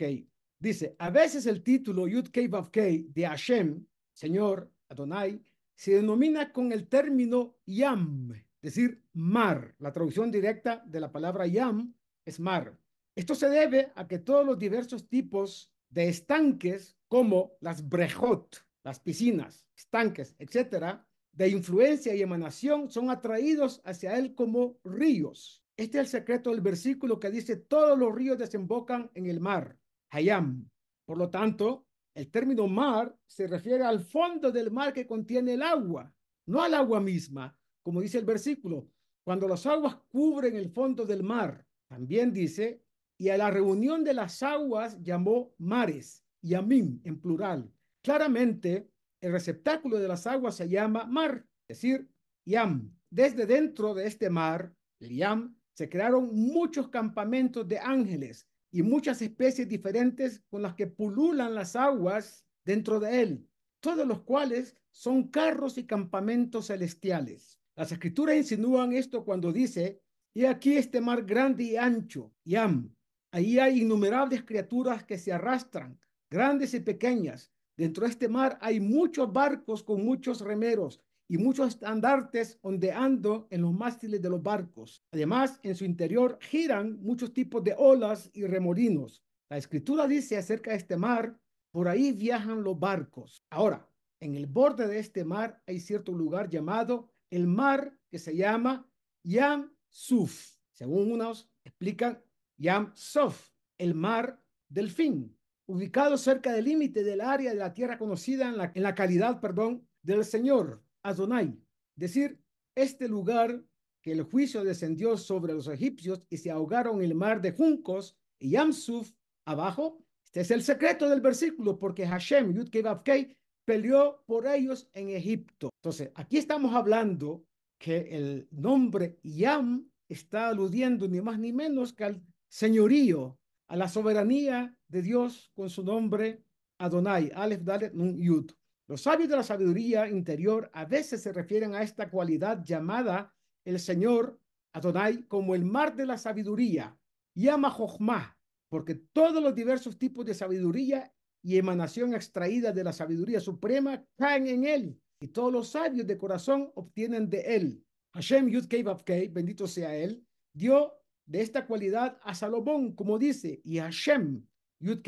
[0.59, 5.43] Dice, a veces el título Yud Kei Vav de Hashem, Señor, Adonai,
[5.75, 9.73] se denomina con el término Yam, es decir, mar.
[9.79, 11.93] La traducción directa de la palabra Yam
[12.25, 12.77] es mar.
[13.15, 18.99] Esto se debe a que todos los diversos tipos de estanques, como las brejot, las
[18.99, 25.63] piscinas, estanques, etcétera, de influencia y emanación, son atraídos hacia él como ríos.
[25.77, 29.77] Este es el secreto del versículo que dice, todos los ríos desembocan en el mar,
[30.09, 30.69] Hayam.
[31.05, 35.63] Por lo tanto, el término mar se refiere al fondo del mar que contiene el
[35.63, 36.13] agua,
[36.45, 38.89] no al agua misma, como dice el versículo,
[39.23, 41.65] cuando las aguas cubren el fondo del mar.
[41.87, 42.83] También dice,
[43.17, 47.71] y a la reunión de las aguas llamó mares, yamim en plural.
[48.01, 48.90] Claramente,
[49.21, 52.09] el receptáculo de las aguas se llama mar, es decir,
[52.45, 52.93] yam.
[53.09, 59.21] Desde dentro de este mar, el yam, se crearon muchos campamentos de ángeles y muchas
[59.21, 63.47] especies diferentes con las que pululan las aguas dentro de él,
[63.79, 67.59] todos los cuales son carros y campamentos celestiales.
[67.75, 70.01] Las escrituras insinúan esto cuando dice,
[70.33, 72.95] y aquí este mar grande y ancho, Yam.
[73.31, 77.50] Ahí hay innumerables criaturas que se arrastran, grandes y pequeñas.
[77.77, 83.61] Dentro de este mar hay muchos barcos con muchos remeros y muchos estandartes ondeando en
[83.61, 85.03] los mástiles de los barcos.
[85.13, 89.23] Además, en su interior giran muchos tipos de olas y remolinos.
[89.49, 91.39] La escritura dice acerca de este mar,
[91.71, 93.45] por ahí viajan los barcos.
[93.49, 93.87] Ahora,
[94.19, 98.85] en el borde de este mar hay cierto lugar llamado el mar que se llama
[99.23, 100.57] Yam Suf.
[100.71, 102.21] Según unos explican
[102.57, 107.97] Yam Sof, el mar del fin, ubicado cerca del límite del área de la tierra
[107.97, 110.83] conocida en la, en la calidad, perdón, del Señor.
[111.03, 111.57] Adonai,
[111.95, 112.39] decir,
[112.75, 113.63] este lugar
[114.01, 118.17] que el juicio descendió sobre los egipcios y se ahogaron en el mar de juncos
[118.39, 119.11] y Yamsuf
[119.45, 120.03] abajo.
[120.25, 122.69] Este es el secreto del versículo, porque Hashem, Yud
[123.03, 125.69] Kei peleó por ellos en Egipto.
[125.81, 127.45] Entonces, aquí estamos hablando
[127.77, 133.39] que el nombre Yam está aludiendo ni más ni menos que al señorío,
[133.71, 136.43] a la soberanía de Dios con su nombre
[136.77, 138.51] Adonai, Aleph Dalet Nun Yud.
[138.85, 143.79] Los sabios de la sabiduría interior a veces se refieren a esta cualidad llamada el
[143.79, 144.37] Señor
[144.73, 146.99] Adonai como el mar de la sabiduría,
[147.33, 153.39] llama Jochma, porque todos los diversos tipos de sabiduría y emanación extraída de la sabiduría
[153.39, 157.85] suprema caen en él, y todos los sabios de corazón obtienen de él.
[158.15, 158.83] Hashem Yud Kei
[159.29, 160.91] bendito sea él, dio
[161.31, 164.45] de esta cualidad a Salomón, como dice, y Hashem
[164.81, 164.99] Yud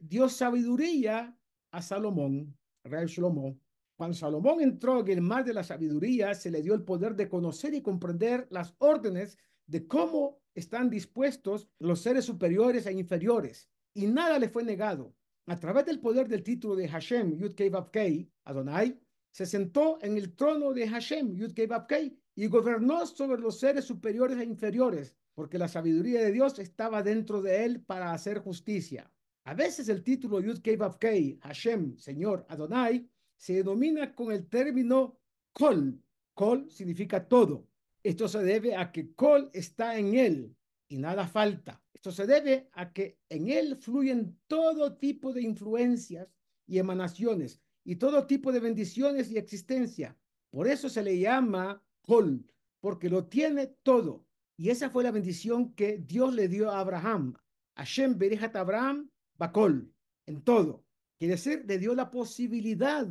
[0.00, 1.38] dio sabiduría
[1.70, 2.56] a Salomón.
[2.82, 3.56] Rey Shlomo.
[3.96, 7.28] Cuando Salomón entró en el mar de la sabiduría, se le dio el poder de
[7.28, 14.08] conocer y comprender las órdenes de cómo están dispuestos los seres superiores e inferiores, y
[14.08, 15.14] nada le fue negado.
[15.46, 17.54] A través del poder del título de Hashem, Yud
[18.44, 18.98] Adonai,
[19.30, 21.52] se sentó en el trono de Hashem, Yud
[22.34, 27.42] y gobernó sobre los seres superiores e inferiores, porque la sabiduría de Dios estaba dentro
[27.42, 29.10] de él para hacer justicia.
[29.44, 35.18] A veces el título Yud Kei Hashem, Señor, Adonai, se denomina con el término
[35.52, 36.00] Kol.
[36.34, 37.66] Kol significa todo.
[38.02, 40.56] Esto se debe a que Kol está en él
[40.88, 41.82] y nada falta.
[41.92, 46.28] Esto se debe a que en él fluyen todo tipo de influencias
[46.66, 50.16] y emanaciones y todo tipo de bendiciones y existencia.
[50.50, 52.44] Por eso se le llama Kol,
[52.80, 54.26] porque lo tiene todo.
[54.56, 57.34] Y esa fue la bendición que Dios le dio a Abraham.
[57.76, 59.92] Hashem Berejat Abraham Bacol,
[60.26, 60.84] en todo.
[61.18, 63.06] Quiere decir, le dio la posibilidad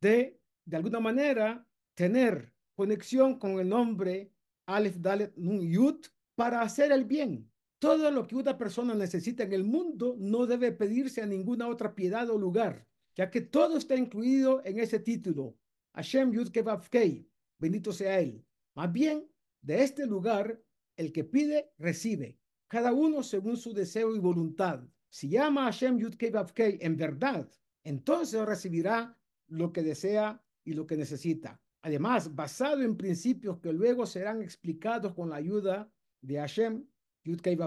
[0.00, 4.32] de, de alguna manera, tener conexión con el nombre
[4.66, 7.50] Aleph Dalet Nun Yud para hacer el bien.
[7.78, 11.94] Todo lo que una persona necesita en el mundo no debe pedirse a ninguna otra
[11.94, 15.56] piedad o lugar, ya que todo está incluido en ese título.
[15.94, 16.50] Hashem Yud
[16.90, 17.28] Kei,
[17.58, 18.44] bendito sea Él.
[18.74, 19.28] Más bien,
[19.62, 20.60] de este lugar,
[20.96, 24.84] el que pide, recibe, cada uno según su deseo y voluntad.
[25.08, 27.48] Si llama a Hashem Yud Kei en verdad,
[27.84, 31.60] entonces recibirá lo que desea y lo que necesita.
[31.82, 36.84] Además, basado en principios que luego serán explicados con la ayuda de Hashem
[37.24, 37.58] Yud Kei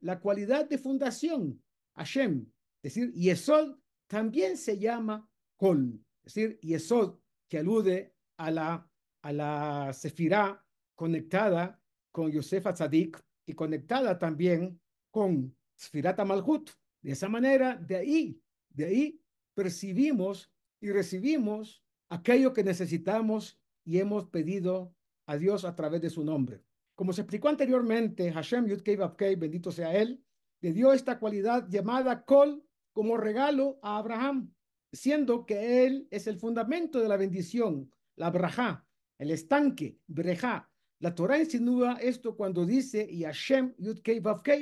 [0.00, 1.62] la cualidad de fundación,
[1.94, 2.46] Hashem,
[2.82, 7.18] es decir, Yesod también se llama Kol, es decir, Yesod,
[7.48, 8.90] que alude a la,
[9.22, 11.82] a la Sefirah conectada
[12.16, 16.70] con Yosef Atzadik y conectada también con Sfirat Malhut,
[17.02, 19.20] de esa manera, de ahí, de ahí
[19.52, 20.50] percibimos
[20.80, 24.94] y recibimos aquello que necesitamos y hemos pedido
[25.26, 26.62] a Dios a través de su nombre.
[26.94, 28.82] Como se explicó anteriormente, Hashem Yud
[29.36, 30.24] bendito sea él,
[30.62, 34.54] le dio esta cualidad llamada Kol como regalo a Abraham,
[34.90, 38.86] siendo que él es el fundamento de la bendición, la braja,
[39.18, 40.70] el estanque, breja.
[40.98, 44.00] La Torah insinúa esto cuando dice, y Hashem Yud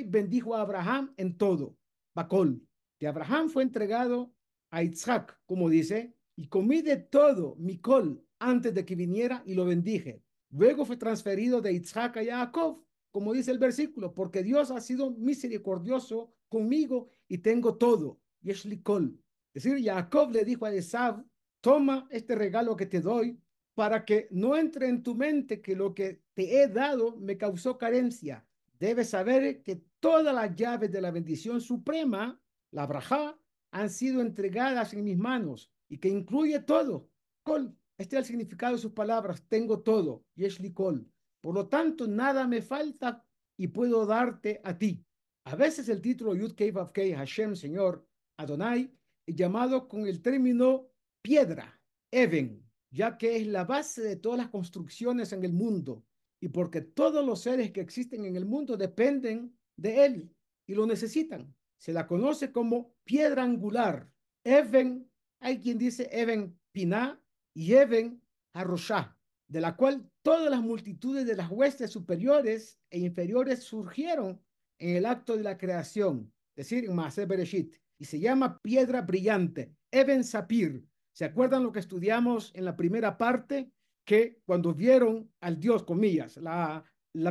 [0.07, 1.77] bendijo a Abraham en todo,
[2.13, 2.61] Bakol,
[2.99, 4.33] que Abraham fue entregado
[4.69, 9.53] a Isaac, como dice, y comí de todo mi col antes de que viniera y
[9.53, 10.21] lo bendije.
[10.49, 15.11] Luego fue transferido de Isaac a Jacob, como dice el versículo, porque Dios ha sido
[15.11, 18.19] misericordioso conmigo y tengo todo.
[18.41, 19.17] Yeshlikol.
[19.53, 21.23] Es decir, Jacob le dijo a Esav,
[21.61, 23.39] toma este regalo que te doy
[23.75, 27.77] para que no entre en tu mente que lo que te he dado me causó
[27.77, 28.45] carencia.
[28.79, 33.37] Debes saber que todas las llaves de la bendición suprema, la braja,
[33.71, 37.09] han sido entregadas en mis manos y que incluye todo.
[37.43, 41.05] Kol, este es el significado de sus palabras, tengo todo, Yeshli Kol.
[41.41, 43.23] Por lo tanto, nada me falta
[43.57, 45.05] y puedo darte a ti.
[45.45, 48.07] A veces el título Yud Kei Vav Hashem, Señor,
[48.37, 48.91] Adonai,
[49.27, 50.89] es llamado con el término
[51.21, 51.79] piedra,
[52.11, 52.64] Even,
[52.95, 56.05] ya que es la base de todas las construcciones en el mundo
[56.39, 60.33] y porque todos los seres que existen en el mundo dependen de él
[60.65, 61.53] y lo necesitan.
[61.77, 64.09] Se la conoce como piedra angular.
[64.45, 67.21] Even, hay quien dice Even Piná
[67.53, 68.21] y Even
[68.53, 69.17] Aroshá,
[69.49, 74.41] de la cual todas las multitudes de las huestes superiores e inferiores surgieron
[74.79, 79.01] en el acto de la creación, es decir, en Maase Bereshit, y se llama piedra
[79.01, 80.85] brillante, Eben Sapir.
[81.15, 83.71] ¿Se acuerdan lo que estudiamos en la primera parte?
[84.03, 86.83] Que cuando vieron al Dios, comillas, la,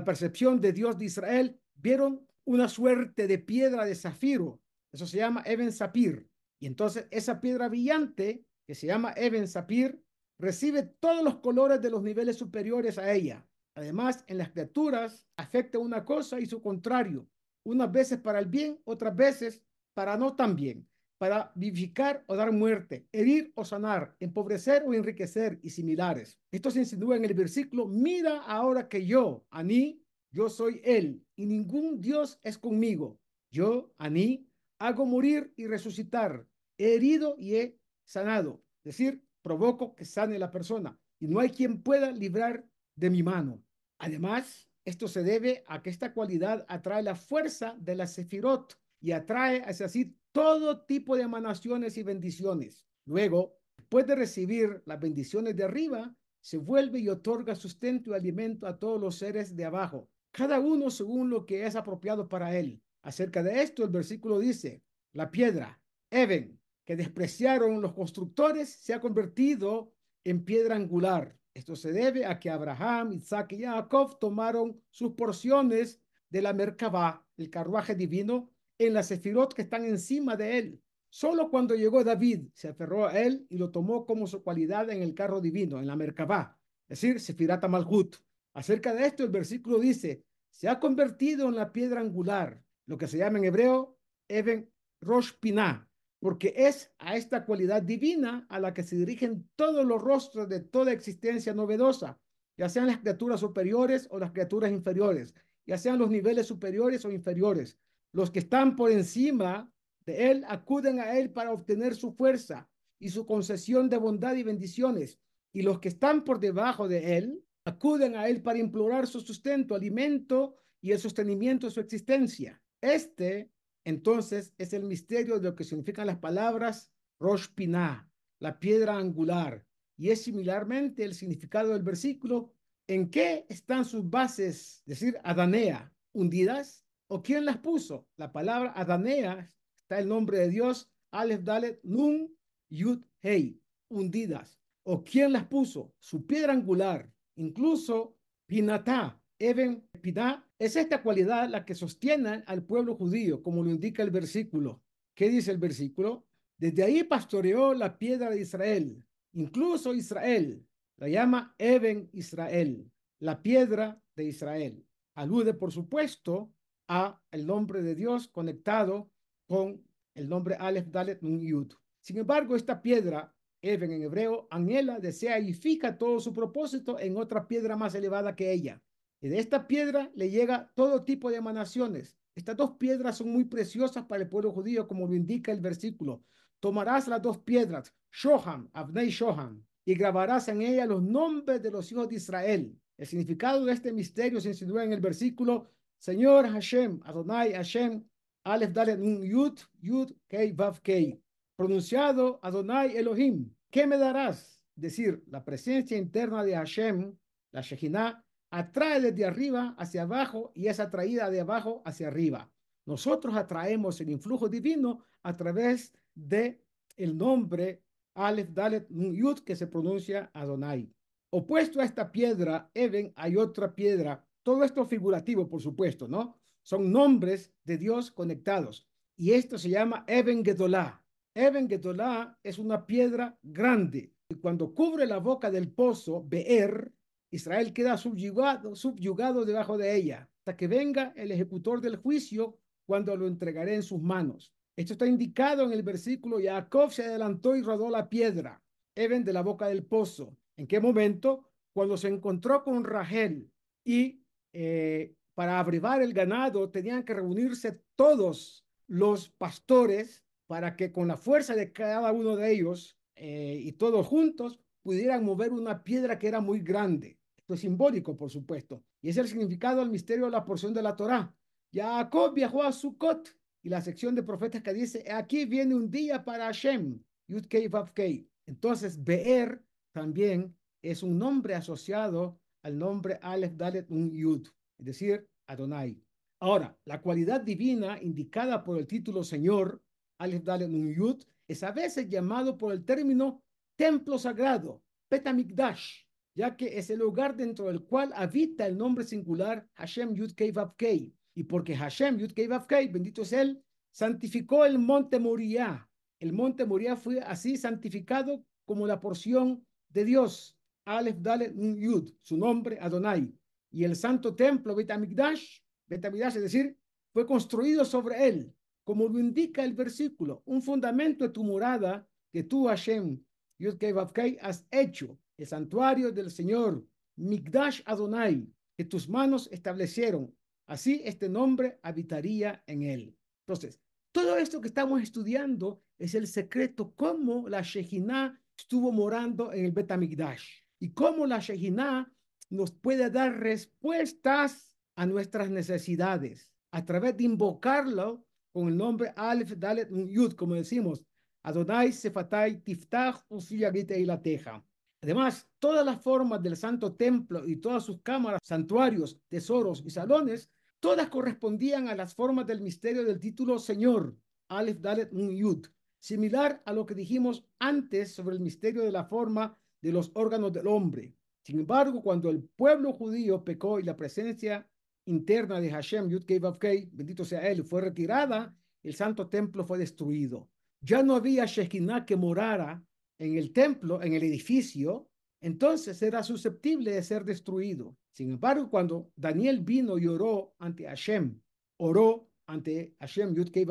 [0.07, 4.59] percepción de Dios de Israel, vieron una suerte de piedra de zafiro.
[4.91, 6.27] Eso se llama Eben Sapir.
[6.59, 10.03] Y entonces esa piedra brillante, que se llama Eben Sapir,
[10.41, 13.47] recibe todos los colores de los niveles superiores a ella.
[13.77, 17.29] Además, en las criaturas afecta una cosa y su contrario,
[17.67, 20.89] unas veces para el bien, otras veces para no tan bien,
[21.25, 26.39] para vivificar o dar muerte, herir o sanar, empobrecer o enriquecer y similares.
[26.53, 31.47] Esto se insinúa en el versículo, mira ahora que yo, Aní, yo soy Él, y
[31.47, 33.19] ningún Dios es conmigo.
[33.51, 34.47] Yo, Aní,
[34.79, 38.63] hago morir y resucitar, he herido y he sanado.
[38.85, 43.23] Es decir, provoco que sane la persona y no hay quien pueda librar de mi
[43.23, 43.65] mano.
[43.99, 49.13] Además, esto se debe a que esta cualidad atrae la fuerza de la sefirot y
[49.13, 52.85] atrae hacia sí todo tipo de emanaciones y bendiciones.
[53.07, 58.67] Luego, después de recibir las bendiciones de arriba, se vuelve y otorga sustento y alimento
[58.67, 62.83] a todos los seres de abajo, cada uno según lo que es apropiado para él.
[63.03, 69.01] Acerca de esto, el versículo dice, la piedra, Even, que despreciaron los constructores se ha
[69.01, 69.95] convertido
[70.25, 71.39] en piedra angular.
[71.55, 77.25] Esto se debe a que Abraham, Isaac y Jacob tomaron sus porciones de la Merkabah,
[77.37, 80.83] el carruaje divino, en las sefirot que están encima de él.
[81.09, 85.03] Solo cuando llegó David se aferró a él y lo tomó como su cualidad en
[85.03, 86.59] el carro divino, en la Merkabah,
[86.89, 88.17] es decir, Sefirata Malhut.
[88.53, 93.09] Acerca de esto, el versículo dice, se ha convertido en la piedra angular, lo que
[93.09, 93.97] se llama en hebreo
[94.29, 95.89] Even Rosh Pinah,
[96.21, 100.61] porque es a esta cualidad divina a la que se dirigen todos los rostros de
[100.61, 102.19] toda existencia novedosa,
[102.57, 105.35] ya sean las criaturas superiores o las criaturas inferiores,
[105.67, 107.79] ya sean los niveles superiores o inferiores.
[108.15, 109.69] Los que están por encima
[110.07, 114.45] de él acuden a él para obtener su fuerza y su concesión de bondad y
[114.45, 115.19] bendiciones,
[115.53, 119.75] y los que están por debajo de él acuden a él para implorar su sustento,
[119.75, 122.63] alimento y el sostenimiento de su existencia.
[122.81, 123.51] Este
[123.85, 129.67] entonces es el misterio de lo que significan las palabras Rosh Pinah, la piedra angular,
[129.97, 132.53] y es similarmente el significado del versículo.
[132.87, 134.85] ¿En qué están sus bases?
[134.87, 138.07] Es decir, Adanea, hundidas, o quién las puso?
[138.17, 142.35] La palabra Adanea está el nombre de Dios, Aleph Dalet Nun
[142.71, 144.59] Yud Hei, hundidas.
[144.83, 145.95] ¿O quién las puso?
[145.99, 148.17] Su piedra angular, incluso
[148.47, 154.03] Pinatá, Eben Pinah es esta cualidad la que sostiene al pueblo judío, como lo indica
[154.03, 154.83] el versículo.
[155.15, 156.27] ¿Qué dice el versículo?
[156.57, 159.05] Desde ahí pastoreó la piedra de Israel.
[159.33, 160.65] Incluso Israel
[160.97, 164.87] la llama Eben Israel, la piedra de Israel.
[165.17, 166.54] Alude, por supuesto,
[166.89, 169.11] a el nombre de Dios conectado
[169.47, 169.83] con
[170.15, 171.73] el nombre Aleph Dalet Nun Yud.
[172.01, 173.35] Sin embargo, esta piedra,
[173.67, 178.37] Eben en hebreo, anhela, desea y fija todo su propósito en otra piedra más elevada
[178.37, 178.83] que ella.
[179.23, 182.19] Y de esta piedra le llega todo tipo de emanaciones.
[182.35, 186.23] Estas dos piedras son muy preciosas para el pueblo judío, como lo indica el versículo.
[186.61, 191.91] Tomarás las dos piedras, Shoham, Abnei Shoham, y grabarás en ella los nombres de los
[191.91, 192.79] hijos de Israel.
[192.99, 198.05] El significado de este misterio se insinúa en el versículo Señor Hashem, Adonai Hashem,
[198.45, 201.21] Aleph Dalet Nun Yud, Yud Kei Vav Kei,
[201.57, 203.51] pronunciado Adonai Elohim.
[203.71, 204.61] ¿Qué me darás?
[204.77, 207.17] Decir, la presencia interna de Hashem,
[207.53, 212.51] la Shejinah, atrae desde arriba hacia abajo y es atraída de abajo hacia arriba.
[212.87, 216.63] Nosotros atraemos el influjo divino a través de
[216.97, 217.83] el nombre
[218.15, 220.93] Aleph Dalet Nun Yud que se pronuncia Adonai.
[221.31, 224.25] Opuesto a esta piedra, Eben, hay otra piedra.
[224.45, 226.39] Todo esto figurativo, por supuesto, ¿no?
[226.63, 228.87] Son nombres de Dios conectados.
[229.17, 231.03] Y esto se llama Eben Gedolá.
[231.35, 234.13] Eben Gedolá es una piedra grande.
[234.29, 236.93] Y cuando cubre la boca del pozo, Beer,
[237.31, 243.17] Israel queda subyugado, subyugado debajo de ella, hasta que venga el ejecutor del juicio cuando
[243.17, 244.53] lo entregaré en sus manos.
[244.77, 248.63] Esto está indicado en el versículo, Jacob se adelantó y rodó la piedra,
[248.95, 250.37] Eben de la boca del pozo.
[250.57, 251.49] ¿En qué momento?
[251.73, 253.51] Cuando se encontró con Rachel
[253.85, 254.24] y
[254.55, 261.17] eh, para abrivar el ganado tenían que reunirse todos los pastores para que con la
[261.17, 266.29] fuerza de cada uno de ellos eh, y todos juntos pudieran mover una piedra que
[266.29, 267.19] era muy grande.
[267.37, 268.83] Esto es simbólico, por supuesto.
[269.03, 271.35] Y es el significado del misterio de la porción de la Torá.
[271.73, 276.23] Jacob viajó a Sukkot y la sección de profetas que dice, aquí viene un día
[276.23, 278.29] para Hashem, Yud Kei Vav Kei.
[278.47, 284.49] Entonces, Be'er también es un nombre asociado al nombre Aleph Dalet Un Yud,
[284.79, 286.03] es decir, Adonai.
[286.41, 289.81] Ahora, la cualidad divina indicada por el título Señor,
[290.19, 293.43] Aleph Dalet Un Yud, es a veces llamado por el término
[293.77, 296.05] templo sagrado, Petamikdash,
[296.35, 300.53] ya que es el lugar dentro del cual habita el nombre singular Hashem Yud Kei
[300.77, 301.15] Kei.
[301.35, 303.63] Y porque Hashem Yud Kei Kei, bendito es él,
[303.93, 305.89] santificó el monte Moriah.
[306.19, 312.37] El monte Moriah fue así santificado como la porción de Dios, Aleph Dalet Yud, su
[312.37, 313.33] nombre Adonai,
[313.71, 316.79] y el santo templo Betamigdash, Betamigdash, es decir,
[317.13, 318.55] fue construido sobre él,
[318.85, 323.19] como lo indica el versículo, un fundamento de tu morada que tú, Hashem,
[323.59, 330.35] Yud Kei has hecho, el santuario del Señor, Migdash Adonai, que tus manos establecieron.
[330.67, 333.17] Así este nombre habitaría en él.
[333.47, 333.81] Entonces,
[334.13, 339.73] todo esto que estamos estudiando es el secreto, cómo la Shejinah estuvo morando en el
[339.73, 342.13] Betamigdash y cómo la Shejinah
[342.51, 349.53] nos puede dar respuestas a nuestras necesidades a través de invocarlo con el nombre Alef
[349.57, 351.05] Dalet Yud, como decimos,
[351.43, 354.65] Adonai Sefatai Tiftach y la Teja.
[355.03, 360.51] Además, todas las formas del Santo Templo y todas sus cámaras, santuarios, tesoros y salones,
[360.81, 364.17] todas correspondían a las formas del misterio del título Señor,
[364.49, 365.67] Alef Dalet Yud
[366.05, 370.51] similar a lo que dijimos antes sobre el misterio de la forma de los órganos
[370.51, 371.13] del hombre.
[371.43, 374.67] Sin embargo, cuando el pueblo judío pecó y la presencia
[375.05, 380.49] interna de Hashem, Yud Kei bendito sea él, fue retirada, el santo templo fue destruido.
[380.81, 382.83] Ya no había Shekinah que morara
[383.19, 385.11] en el templo, en el edificio,
[385.43, 387.95] entonces era susceptible de ser destruido.
[388.11, 391.39] Sin embargo, cuando Daniel vino y oró ante Hashem,
[391.77, 393.67] oró ante Hashem Yud Kei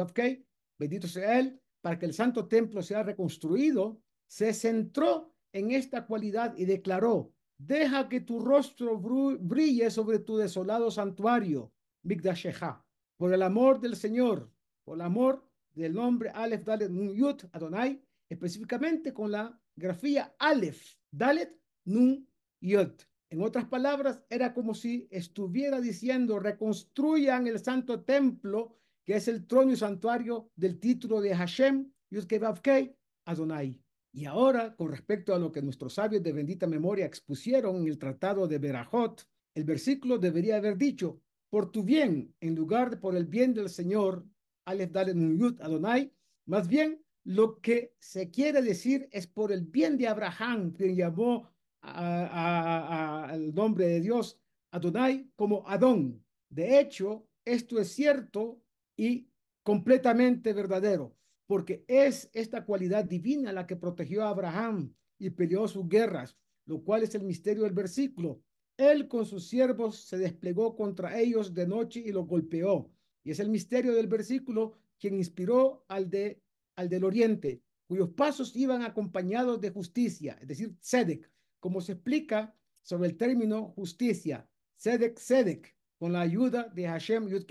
[0.78, 6.56] bendito sea él, para que el santo templo sea reconstruido, se centró en esta cualidad
[6.58, 11.72] y declaró, deja que tu rostro brille sobre tu desolado santuario,
[12.04, 12.84] Migdashecha,
[13.18, 14.52] por el amor del Señor,
[14.84, 20.98] por el amor del nombre Aleph Dalet Nun Yud Adonai, específicamente con la grafía Aleph
[21.12, 22.28] Dalet Nun
[22.60, 22.92] Yud.
[23.30, 29.48] En otras palabras, era como si estuviera diciendo, reconstruyan el santo templo que es el
[29.48, 32.96] trono y santuario del título de Hashem, Yudkei
[33.26, 33.83] Adonai.
[34.16, 37.98] Y ahora, con respecto a lo que nuestros sabios de bendita memoria expusieron en el
[37.98, 43.16] tratado de Berajot, el versículo debería haber dicho, por tu bien, en lugar de por
[43.16, 44.24] el bien del Señor,
[44.66, 46.14] Aleph Dalet Adonai,
[46.46, 51.50] más bien lo que se quiere decir es por el bien de Abraham, quien llamó
[51.82, 54.40] al nombre de Dios
[54.72, 56.24] Adonai como Adón.
[56.50, 58.62] De hecho, esto es cierto
[58.96, 59.28] y
[59.64, 61.16] completamente verdadero,
[61.48, 66.84] porque es esta cualidad divina la que protegió a Abraham y peleó sus guerras, lo
[66.84, 68.42] cual es el misterio del versículo.
[68.78, 72.92] Él con sus siervos se desplegó contra ellos de noche y los golpeó.
[73.24, 76.42] Y es el misterio del versículo quien inspiró al, de,
[76.76, 81.30] al del oriente, cuyos pasos iban acompañados de justicia, es decir, Sedek,
[81.60, 87.46] como se explica sobre el término justicia, Sedek, Sedek, con la ayuda de Hashem Yud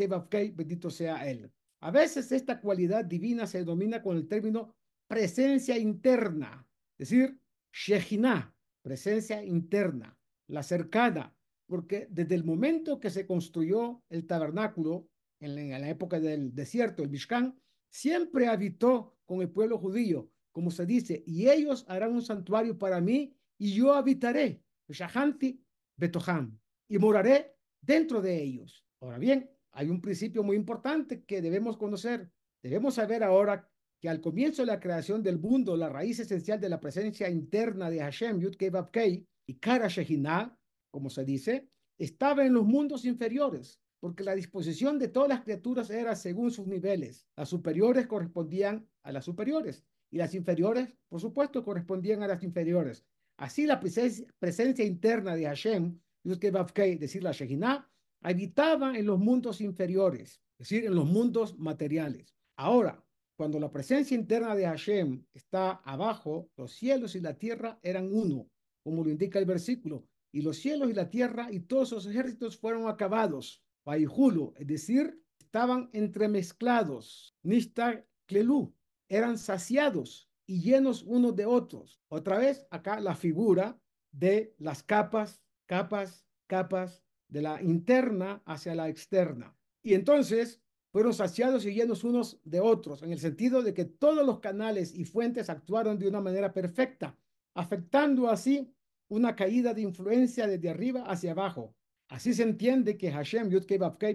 [0.55, 1.51] bendito sea Él.
[1.83, 4.77] A veces esta cualidad divina se denomina con el término
[5.09, 6.65] presencia interna,
[6.97, 7.41] es decir,
[7.73, 10.17] Shejinah, presencia interna,
[10.47, 11.35] la cercana,
[11.67, 15.09] porque desde el momento que se construyó el tabernáculo,
[15.41, 17.61] en la época del desierto, el Mishkan,
[17.91, 23.01] siempre habitó con el pueblo judío, como se dice, y ellos harán un santuario para
[23.01, 25.61] mí y yo habitaré, Shahanti
[25.97, 26.57] Betoham,
[26.89, 28.87] y moraré dentro de ellos.
[29.01, 32.31] Ahora bien, hay un principio muy importante que debemos conocer.
[32.63, 33.69] Debemos saber ahora
[34.01, 37.89] que al comienzo de la creación del mundo, la raíz esencial de la presencia interna
[37.89, 38.57] de Hashem, Yud
[38.91, 40.57] Kei y Kara Shehinah,
[40.91, 41.69] como se dice,
[41.99, 46.67] estaba en los mundos inferiores, porque la disposición de todas las criaturas era según sus
[46.67, 47.27] niveles.
[47.37, 53.07] Las superiores correspondían a las superiores y las inferiores, por supuesto, correspondían a las inferiores.
[53.39, 57.89] Así la presencia, interna de Hashem, es decir, la Shekinah,
[58.23, 62.35] habitaba en los mundos inferiores, es decir, en los mundos materiales.
[62.57, 63.05] Ahora,
[63.37, 68.49] cuando la presencia interna de Hashem está abajo, los cielos y la tierra eran uno,
[68.85, 72.57] como lo indica el versículo, y los cielos y la tierra y todos sus ejércitos
[72.57, 73.63] fueron acabados.
[74.09, 77.37] Julo, es decir, estaban entremezclados.
[77.43, 78.73] Nista Klelu,
[79.09, 82.01] eran saciados y llenos unos de otros.
[82.09, 83.79] Otra vez, acá la figura
[84.13, 87.03] de las capas, capas, capas,
[87.33, 89.57] de la interna hacia la externa.
[89.83, 90.61] Y entonces
[90.91, 94.95] fueron saciados y llenos unos de otros, en el sentido de que todos los canales
[94.95, 97.17] y fuentes actuaron de una manera perfecta,
[97.55, 98.71] afectando así
[99.09, 101.75] una caída de influencia desde arriba hacia abajo.
[102.09, 103.65] Así se entiende que Hashem, Yud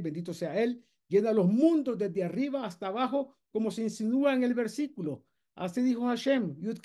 [0.03, 4.53] bendito sea él, llena los mundos desde arriba hasta abajo, como se insinúa en el
[4.53, 5.23] versículo.
[5.55, 6.77] Así dijo Hashem, Yud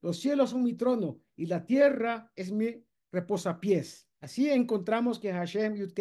[0.00, 2.82] los cielos son mi trono y la tierra es mi
[3.12, 4.08] reposapiés.
[4.24, 5.92] Así encontramos que Hashem, Yud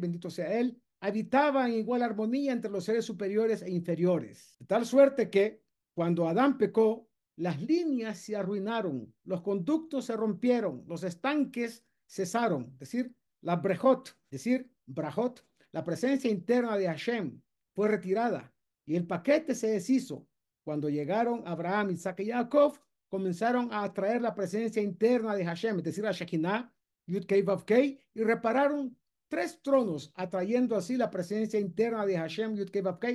[0.00, 4.56] bendito sea él, habitaba en igual armonía entre los seres superiores e inferiores.
[4.58, 5.62] De tal suerte que
[5.94, 12.80] cuando Adán pecó, las líneas se arruinaron, los conductos se rompieron, los estanques cesaron, es
[12.80, 17.40] decir, la brejot, es decir, brajot, la presencia interna de Hashem
[17.72, 18.52] fue retirada
[18.84, 20.26] y el paquete se deshizo.
[20.64, 25.84] Cuando llegaron Abraham, Isaac y Jacob, comenzaron a atraer la presencia interna de Hashem, es
[25.84, 26.74] decir, la Shekinah,
[28.14, 28.96] Y repararon
[29.28, 32.70] tres tronos, atrayendo así la presencia interna de Hashem, Yud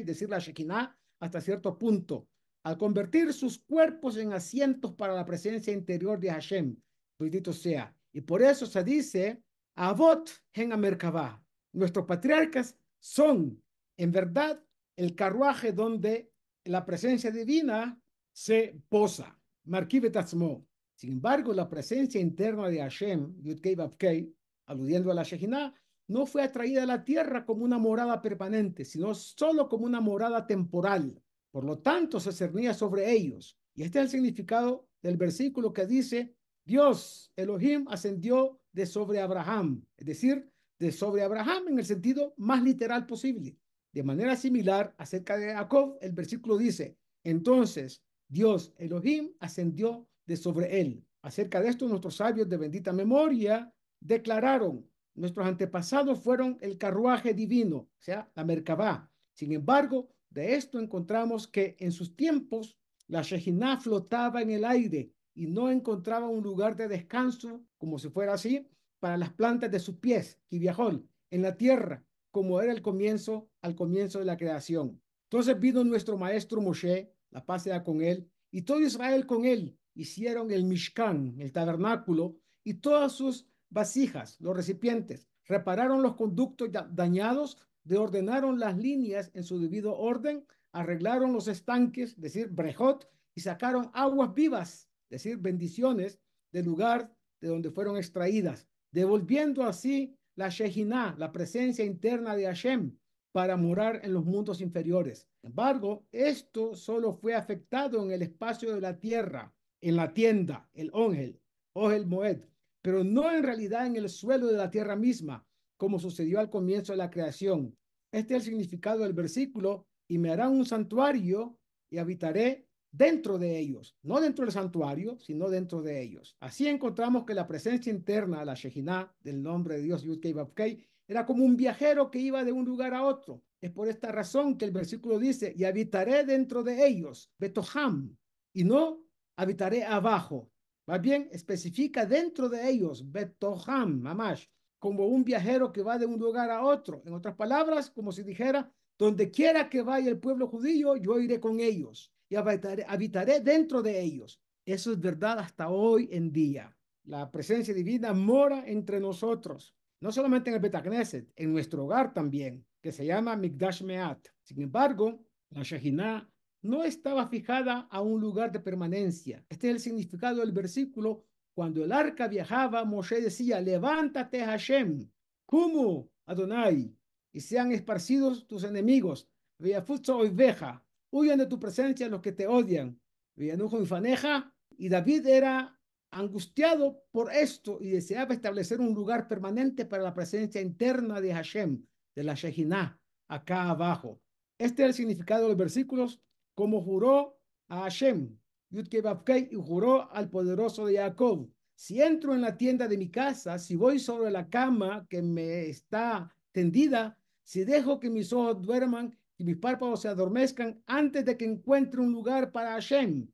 [0.05, 2.27] decir, la Shekinah, hasta cierto punto.
[2.63, 6.75] Al convertir sus cuerpos en asientos para la presencia interior de Hashem,
[7.19, 7.95] bendito sea.
[8.11, 9.43] Y por eso se dice,
[9.75, 11.43] Avot en Merkabah.
[11.73, 13.61] Nuestros patriarcas son,
[13.97, 14.63] en verdad,
[14.95, 16.31] el carruaje donde
[16.63, 18.01] la presencia divina
[18.33, 19.37] se posa.
[19.65, 20.65] Markibetasmo.
[20.95, 24.33] Sin embargo, la presencia interna de Hashem, Yudkei Bavkei,
[24.65, 25.73] aludiendo a la Shekinah,
[26.07, 30.45] no fue atraída a la tierra como una morada permanente, sino solo como una morada
[30.45, 31.21] temporal.
[31.51, 33.57] Por lo tanto, se cernía sobre ellos.
[33.73, 39.83] Y este es el significado del versículo que dice, Dios, Elohim, ascendió de sobre Abraham,
[39.97, 43.57] es decir, de sobre Abraham en el sentido más literal posible.
[43.91, 50.79] De manera similar, acerca de Jacob, el versículo dice, entonces Dios, Elohim, ascendió de sobre
[50.81, 51.05] él.
[51.21, 57.77] Acerca de esto, nuestros sabios de bendita memoria declararon, nuestros antepasados fueron el carruaje divino,
[57.77, 59.09] o sea, la Merkabah.
[59.33, 65.11] Sin embargo, de esto encontramos que en sus tiempos la Shekinah flotaba en el aire
[65.33, 68.67] y no encontraba un lugar de descanso, como si fuera así,
[68.99, 70.89] para las plantas de sus pies, viajó
[71.29, 75.01] en la tierra, como era el comienzo, al comienzo de la creación.
[75.29, 79.77] Entonces vino nuestro maestro Moshe, la paz sea con él, y todo Israel con él,
[79.95, 87.57] hicieron el Mishkan, el tabernáculo, y todas sus vasijas, los recipientes, repararon los conductos dañados,
[87.83, 93.89] deordenaron las líneas en su debido orden, arreglaron los estanques, es decir, brejot, y sacaron
[93.93, 96.19] aguas vivas, es decir, bendiciones
[96.51, 102.97] del lugar de donde fueron extraídas, devolviendo así la Shekinah, la presencia interna de Hashem,
[103.31, 105.27] para morar en los mundos inferiores.
[105.41, 109.53] Sin embargo, esto solo fue afectado en el espacio de la tierra,
[109.89, 111.39] en la tienda, el Ongel,
[111.75, 112.39] el Moed,
[112.81, 115.45] pero no en realidad en el suelo de la tierra misma,
[115.77, 117.77] como sucedió al comienzo de la creación.
[118.11, 121.59] Este es el significado del versículo, y me harán un santuario
[121.91, 126.35] y habitaré dentro de ellos, no dentro del santuario, sino dentro de ellos.
[126.39, 131.27] Así encontramos que la presencia interna, la Shekinah, del nombre de Dios Yud Kei era
[131.27, 133.43] como un viajero que iba de un lugar a otro.
[133.61, 138.17] Es por esta razón que el versículo dice, y habitaré dentro de ellos, Betoham,
[138.51, 139.04] y no
[139.35, 140.51] habitaré abajo.
[140.87, 144.45] Más bien, especifica dentro de ellos, Betoham, Mamash,
[144.79, 147.01] como un viajero que va de un lugar a otro.
[147.05, 151.39] En otras palabras, como si dijera, donde quiera que vaya el pueblo judío, yo iré
[151.39, 154.41] con ellos y habitaré, dentro de ellos.
[154.65, 156.75] Eso es verdad hasta hoy en día.
[157.03, 162.65] La presencia divina mora entre nosotros, no solamente en el Betagneset, en nuestro hogar también,
[162.81, 164.27] que se llama Mikdash Meat.
[164.43, 166.29] Sin embargo, la Shekinah
[166.65, 169.45] no estaba fijada a un lugar de permanencia.
[169.49, 171.23] Este es el significado del versículo.
[171.53, 175.09] Cuando el arca viajaba, Moshe decía, levántate Hashem,
[175.45, 176.93] como Adonai,
[177.31, 179.29] y sean esparcidos tus enemigos.
[179.57, 182.99] veja, huyan de tu presencia los que te odian.
[183.37, 185.79] Y David era
[186.11, 191.85] angustiado por esto y deseaba establecer un lugar permanente para la presencia interna de Hashem,
[192.15, 194.21] de la Shekinah, acá abajo.
[194.57, 196.21] Este es el significado de los versículos,
[196.55, 197.37] como juró
[197.67, 198.35] a Hashem,
[198.71, 201.49] y juró al poderoso de Jacob.
[201.75, 205.67] Si entro en la tienda de mi casa, si voy sobre la cama que me
[205.67, 211.37] está tendida, si dejo que mis ojos duerman y mis párpados se adormezcan antes de
[211.37, 213.27] que encuentre un lugar para Hashem,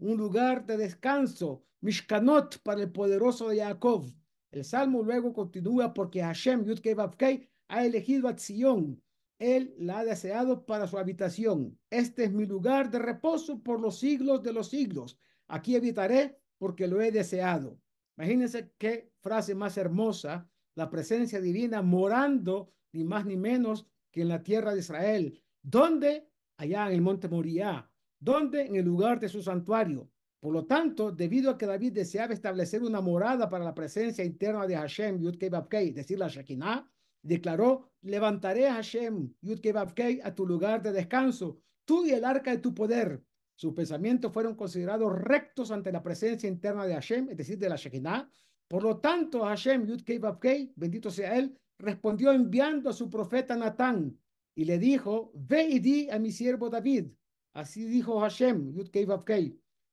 [0.00, 4.04] un lugar de descanso, Mishkanot para el poderoso de Jacob.
[4.50, 6.64] El salmo luego continúa porque Hashem
[7.68, 9.02] ha elegido a Sion.
[9.38, 11.78] Él la ha deseado para su habitación.
[11.90, 15.18] Este es mi lugar de reposo por los siglos de los siglos.
[15.46, 17.80] Aquí habitaré porque lo he deseado.
[18.16, 24.28] Imagínense qué frase más hermosa, la presencia divina morando ni más ni menos que en
[24.28, 25.40] la tierra de Israel.
[25.62, 26.28] ¿Dónde?
[26.56, 27.88] Allá en el monte Moriah.
[28.18, 28.62] ¿Dónde?
[28.62, 30.10] En el lugar de su santuario.
[30.40, 34.66] Por lo tanto, debido a que David deseaba establecer una morada para la presencia interna
[34.66, 36.88] de Hashem, Yud es decir, la Shekinah,
[37.22, 39.60] declaró, levantaré a Hashem, Yud
[40.22, 43.22] a tu lugar de descanso, tú y el arca de tu poder.
[43.54, 47.76] Sus pensamientos fueron considerados rectos ante la presencia interna de Hashem, es decir, de la
[47.76, 48.30] Shekinah.
[48.68, 50.02] Por lo tanto, Hashem, Yud
[50.76, 54.16] bendito sea él, respondió enviando a su profeta Natán
[54.54, 57.06] y le dijo, ve y di a mi siervo David.
[57.54, 58.90] Así dijo Hashem, Yud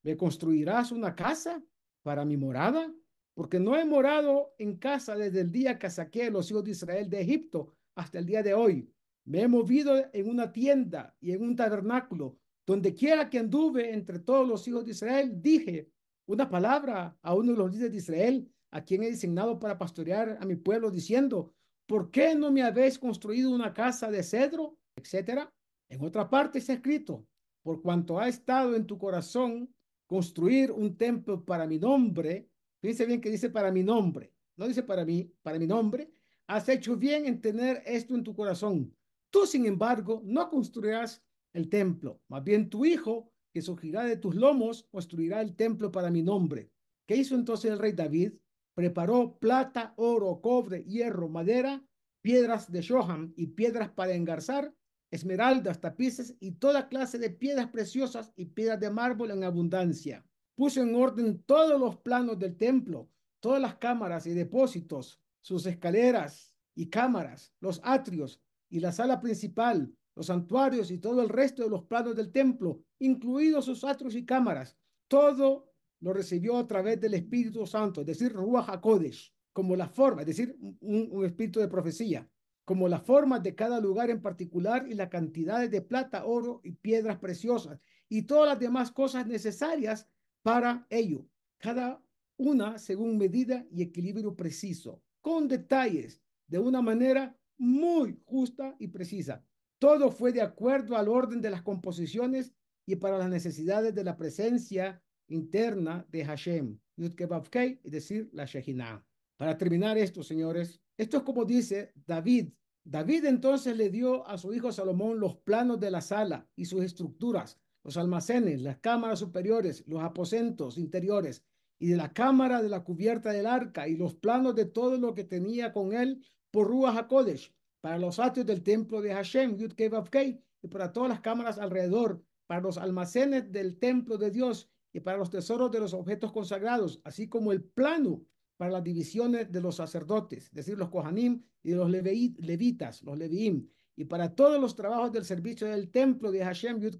[0.03, 1.63] ¿me construirás una casa
[2.03, 2.93] para mi morada?
[3.35, 6.71] Porque no he morado en casa desde el día que saqué a los hijos de
[6.71, 8.89] Israel de Egipto hasta el día de hoy.
[9.25, 12.37] Me he movido en una tienda y en un tabernáculo.
[12.65, 15.91] Donde quiera que anduve entre todos los hijos de Israel, dije
[16.27, 20.39] una palabra a uno de los líderes de Israel, a quien he designado para pastorear
[20.41, 21.53] a mi pueblo, diciendo,
[21.85, 24.79] ¿por qué no me habéis construido una casa de cedro?
[24.95, 25.53] Etcétera.
[25.89, 27.27] En otra parte está escrito,
[27.61, 29.71] por cuanto ha estado en tu corazón
[30.07, 32.49] construir un templo para mi nombre,
[32.85, 36.11] fíjense bien que dice para mi nombre, no dice para mí, para mi nombre,
[36.47, 38.95] has hecho bien en tener esto en tu corazón.
[39.31, 41.23] Tú, sin embargo, no construirás
[41.53, 46.11] el templo, más bien tu hijo, que surgirá de tus lomos, construirá el templo para
[46.11, 46.69] mi nombre.
[47.07, 48.33] ¿Qué hizo entonces el rey David?
[48.75, 51.83] Preparó plata, oro, cobre, hierro, madera,
[52.21, 54.75] piedras de Shoham y piedras para engarzar
[55.09, 60.25] esmeraldas, tapices y toda clase de piedras preciosas y piedras de mármol en abundancia.
[60.55, 66.53] Puso en orden todos los planos del templo, todas las cámaras y depósitos, sus escaleras
[66.73, 71.69] y cámaras, los atrios y la sala principal, los santuarios y todo el resto de
[71.69, 74.77] los planos del templo, incluidos sus atrios y cámaras.
[75.07, 80.21] Todo lo recibió a través del Espíritu Santo, es decir, Ruach HaKodesh, como la forma,
[80.21, 82.29] es decir, un espíritu de profecía
[82.65, 86.71] como las formas de cada lugar en particular y las cantidades de plata, oro y
[86.71, 87.79] piedras preciosas
[88.09, 90.07] y todas las demás cosas necesarias
[90.45, 91.27] para ello,
[91.57, 91.99] cada
[92.37, 99.43] una según medida y equilibrio preciso, con detalles, de una manera muy justa y precisa.
[99.79, 102.53] Todo fue de acuerdo al orden de las composiciones
[102.85, 109.03] y para las necesidades de la presencia interna de Hashem, es decir, la Shekinah.
[109.37, 112.49] Para terminar esto, señores, esto es como dice David.
[112.83, 116.83] David entonces le dio a su hijo Salomón los planos de la sala y sus
[116.83, 121.45] estructuras, los almacenes, las cámaras superiores, los aposentos interiores
[121.77, 125.13] y de la cámara de la cubierta del arca y los planos de todo lo
[125.13, 129.73] que tenía con él por Ruach HaKodesh para los atrios del templo de Hashem, Yud
[129.77, 135.19] y para todas las cámaras alrededor, para los almacenes del templo de Dios y para
[135.19, 138.25] los tesoros de los objetos consagrados, así como el plano
[138.57, 143.67] para las divisiones de los sacerdotes, es decir, los Kohanim y los levitas, los Leviim,
[143.95, 146.95] y para todos los trabajos del servicio del templo de Hashem Yud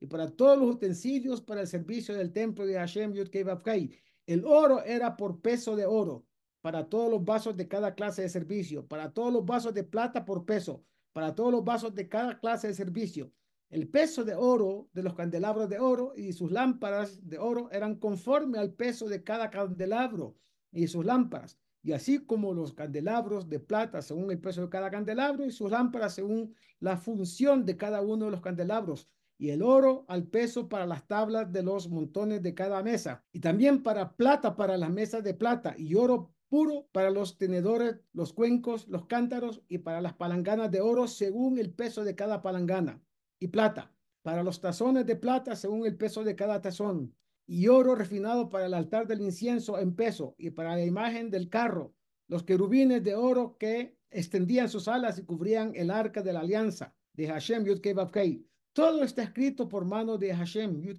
[0.00, 3.28] y para todos los utensilios para el servicio del templo de Hashem Yud
[4.26, 6.26] El oro era por peso de oro,
[6.60, 10.24] para todos los vasos de cada clase de servicio, para todos los vasos de plata
[10.24, 13.32] por peso, para todos los vasos de cada clase de servicio.
[13.68, 17.96] El peso de oro de los candelabros de oro y sus lámparas de oro eran
[17.96, 20.36] conforme al peso de cada candelabro
[20.72, 24.90] y sus lámparas, y así como los candelabros de plata según el peso de cada
[24.90, 29.08] candelabro y sus lámparas según la función de cada uno de los candelabros.
[29.38, 33.40] Y el oro al peso para las tablas de los montones de cada mesa, y
[33.40, 38.32] también para plata para las mesas de plata, y oro puro para los tenedores, los
[38.32, 43.02] cuencos, los cántaros, y para las palanganas de oro según el peso de cada palangana,
[43.38, 47.14] y plata para los tazones de plata según el peso de cada tazón,
[47.46, 51.48] y oro refinado para el altar del incienso en peso, y para la imagen del
[51.48, 51.94] carro,
[52.28, 56.94] los querubines de oro que extendían sus alas y cubrían el arca de la alianza
[57.12, 57.80] de Hashem Yud
[58.76, 60.98] Todo está escrito por mano de Hashem Yud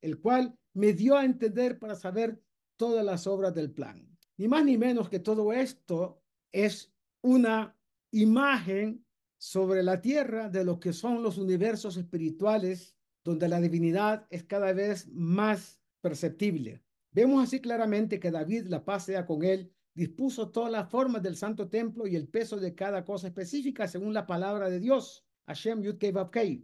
[0.00, 2.42] el cual me dio a entender para saber
[2.76, 4.18] todas las obras del plan.
[4.36, 6.20] Ni más ni menos que todo esto
[6.50, 7.78] es una
[8.10, 9.06] imagen
[9.38, 14.72] sobre la tierra de lo que son los universos espirituales donde la divinidad es cada
[14.72, 16.82] vez más perceptible.
[17.12, 21.36] Vemos así claramente que David, la paz sea con él, dispuso todas las formas del
[21.36, 25.24] santo templo y el peso de cada cosa específica según la palabra de Dios.
[25.50, 25.98] Hashem Yud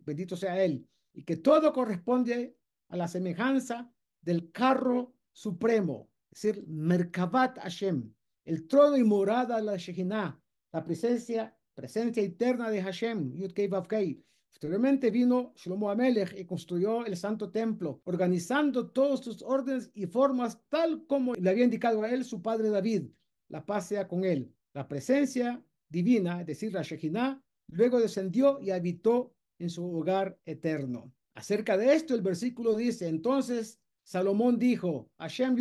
[0.05, 2.57] bendito sea él, y que todo corresponde
[2.89, 8.12] a la semejanza del carro supremo, es decir, Merkabat Hashem,
[8.45, 10.41] el trono y morada de la Shekhinah,
[10.72, 13.53] la presencia, presencia eterna de Hashem, Yud
[14.51, 20.62] Posteriormente vino Shlomo Amelech y construyó el santo templo, organizando todos sus órdenes y formas
[20.68, 23.11] tal como le había indicado a él su padre David.
[23.49, 24.55] La paz sea con él.
[24.72, 31.12] La presencia divina, es decir, la Shekhinah, luego descendió y habitó en su hogar eterno.
[31.35, 35.57] Acerca de esto, el versículo dice, entonces Salomón dijo, Hashem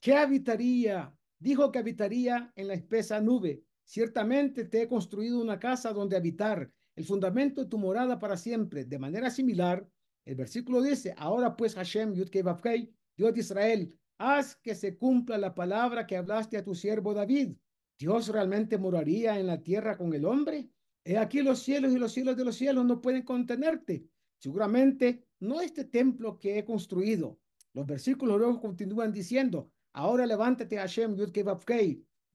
[0.00, 1.16] ¿qué habitaría?
[1.38, 3.64] Dijo que habitaría en la espesa nube.
[3.84, 8.84] Ciertamente te he construido una casa donde habitar el fundamento de tu morada para siempre.
[8.84, 9.86] De manera similar,
[10.24, 15.54] el versículo dice, ahora pues Hashem, Yud Dios de Israel, haz que se cumpla la
[15.54, 17.56] palabra que hablaste a tu siervo David.
[17.98, 20.68] ¿Dios realmente moraría en la tierra con el hombre?
[21.04, 24.06] He aquí los cielos y los cielos de los cielos no pueden contenerte.
[24.38, 27.38] Seguramente no este templo que he construido.
[27.72, 31.30] Los versículos luego continúan diciendo, ahora levántate Hashem, Yud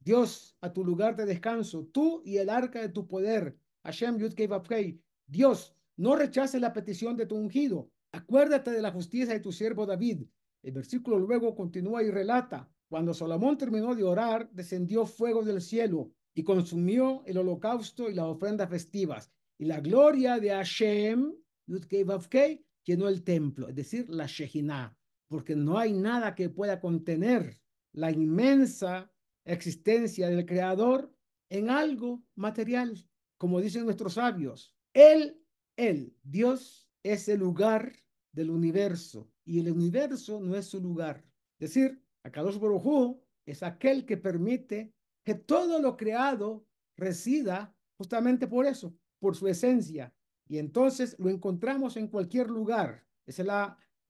[0.01, 4.34] Dios, a tu lugar de descanso, tú y el arca de tu poder, Hashem Yud
[5.28, 7.91] Dios, no rechaces la petición de tu ungido.
[8.12, 10.24] Acuérdate de la justicia de tu siervo David.
[10.64, 16.12] El versículo luego continúa y relata, cuando Salomón terminó de orar, descendió fuego del cielo
[16.34, 19.32] y consumió el holocausto y las ofrendas festivas.
[19.58, 21.34] Y la gloria de Hashem,
[22.86, 27.62] llenó el templo, es decir, la Shejinah, porque no hay nada que pueda contener
[27.94, 29.12] la inmensa
[29.46, 31.14] existencia del Creador
[31.50, 32.96] en algo material
[33.40, 35.42] como dicen nuestros sabios, Él,
[35.78, 37.94] Él, Dios es el lugar
[38.34, 41.26] del universo y el universo no es su lugar.
[41.58, 46.65] Es decir, Akadosh Baruj es aquel que permite que todo lo creado
[46.97, 50.13] resida justamente por eso, por su esencia.
[50.47, 53.05] Y entonces lo encontramos en cualquier lugar.
[53.25, 53.49] Ese es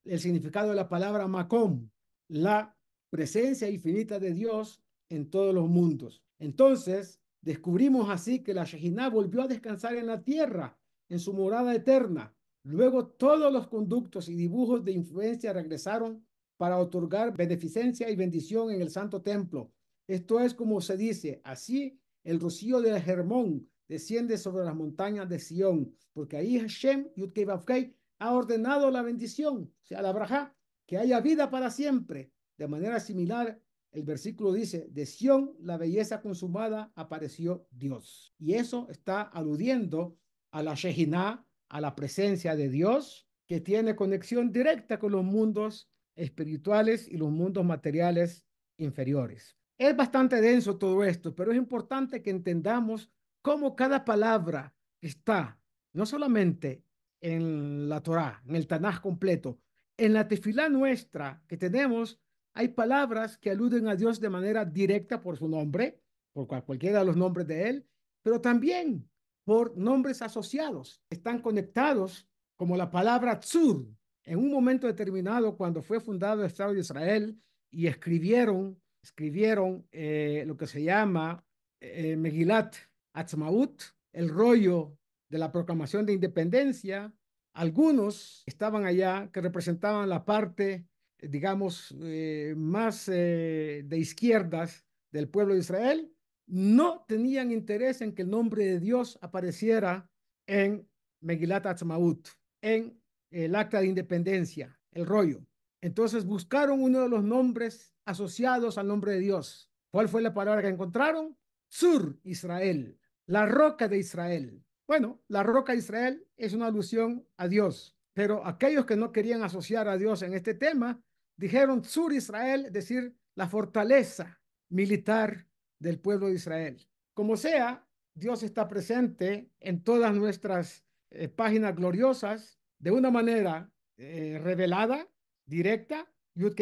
[0.06, 1.90] el significado de la palabra Macom,
[2.30, 2.78] la
[3.10, 6.24] presencia infinita de Dios en todos los mundos.
[6.38, 11.74] Entonces, Descubrimos así que la Shejinah volvió a descansar en la tierra, en su morada
[11.74, 12.36] eterna.
[12.64, 16.26] Luego todos los conductos y dibujos de influencia regresaron
[16.60, 19.72] para otorgar beneficencia y bendición en el santo templo.
[20.06, 25.40] Esto es como se dice, así el rocío de Hermón desciende sobre las montañas de
[25.40, 30.54] Sión, porque ahí Hashem, Yudkei ha ordenado la bendición, o sea, la braja,
[30.86, 32.34] que haya vida para siempre.
[32.58, 33.58] De manera similar,
[33.94, 38.34] el versículo dice, de Sión, la belleza consumada, apareció Dios.
[38.38, 40.18] Y eso está aludiendo
[40.52, 45.90] a la Shejinah, a la presencia de Dios, que tiene conexión directa con los mundos
[46.20, 48.46] espirituales y los mundos materiales
[48.78, 49.58] inferiores.
[49.78, 53.12] Es bastante denso todo esto, pero es importante que entendamos
[53.42, 55.60] cómo cada palabra está,
[55.94, 56.84] no solamente
[57.22, 59.60] en la Torá, en el Tanaj completo,
[59.98, 62.20] en la tefilá nuestra que tenemos
[62.54, 66.02] hay palabras que aluden a Dios de manera directa por su nombre,
[66.34, 67.88] por cualquiera de los nombres de Él,
[68.22, 69.10] pero también
[69.46, 71.02] por nombres asociados.
[71.10, 73.88] Están conectados como la palabra tzur.
[74.30, 80.44] En un momento determinado, cuando fue fundado el Estado de Israel y escribieron, escribieron eh,
[80.46, 81.44] lo que se llama
[81.82, 82.76] eh, Megilat
[83.16, 83.82] Atzmaut,
[84.14, 84.96] el rollo
[85.32, 87.12] de la proclamación de independencia,
[87.56, 90.86] algunos estaban allá que representaban la parte
[91.22, 96.14] digamos, eh, más eh, de izquierdas del pueblo de Israel,
[96.48, 100.10] no tenían interés en que el nombre de Dios apareciera
[100.48, 100.88] en
[101.22, 102.30] Megilat Atzmaut,
[102.62, 103.00] en
[103.32, 105.46] el acta de independencia, el rollo.
[105.82, 109.72] Entonces buscaron uno de los nombres asociados al nombre de Dios.
[109.92, 111.38] ¿Cuál fue la palabra que encontraron?
[111.68, 114.64] Sur Israel, la roca de Israel.
[114.88, 119.44] Bueno, la roca de Israel es una alusión a Dios, pero aquellos que no querían
[119.44, 121.02] asociar a Dios en este tema
[121.38, 125.48] dijeron Sur Israel, es decir, la fortaleza militar
[125.80, 126.88] del pueblo de Israel.
[127.14, 134.40] Como sea, Dios está presente en todas nuestras eh, páginas gloriosas de una manera eh,
[134.42, 135.08] revelada,
[135.46, 136.54] directa, Yud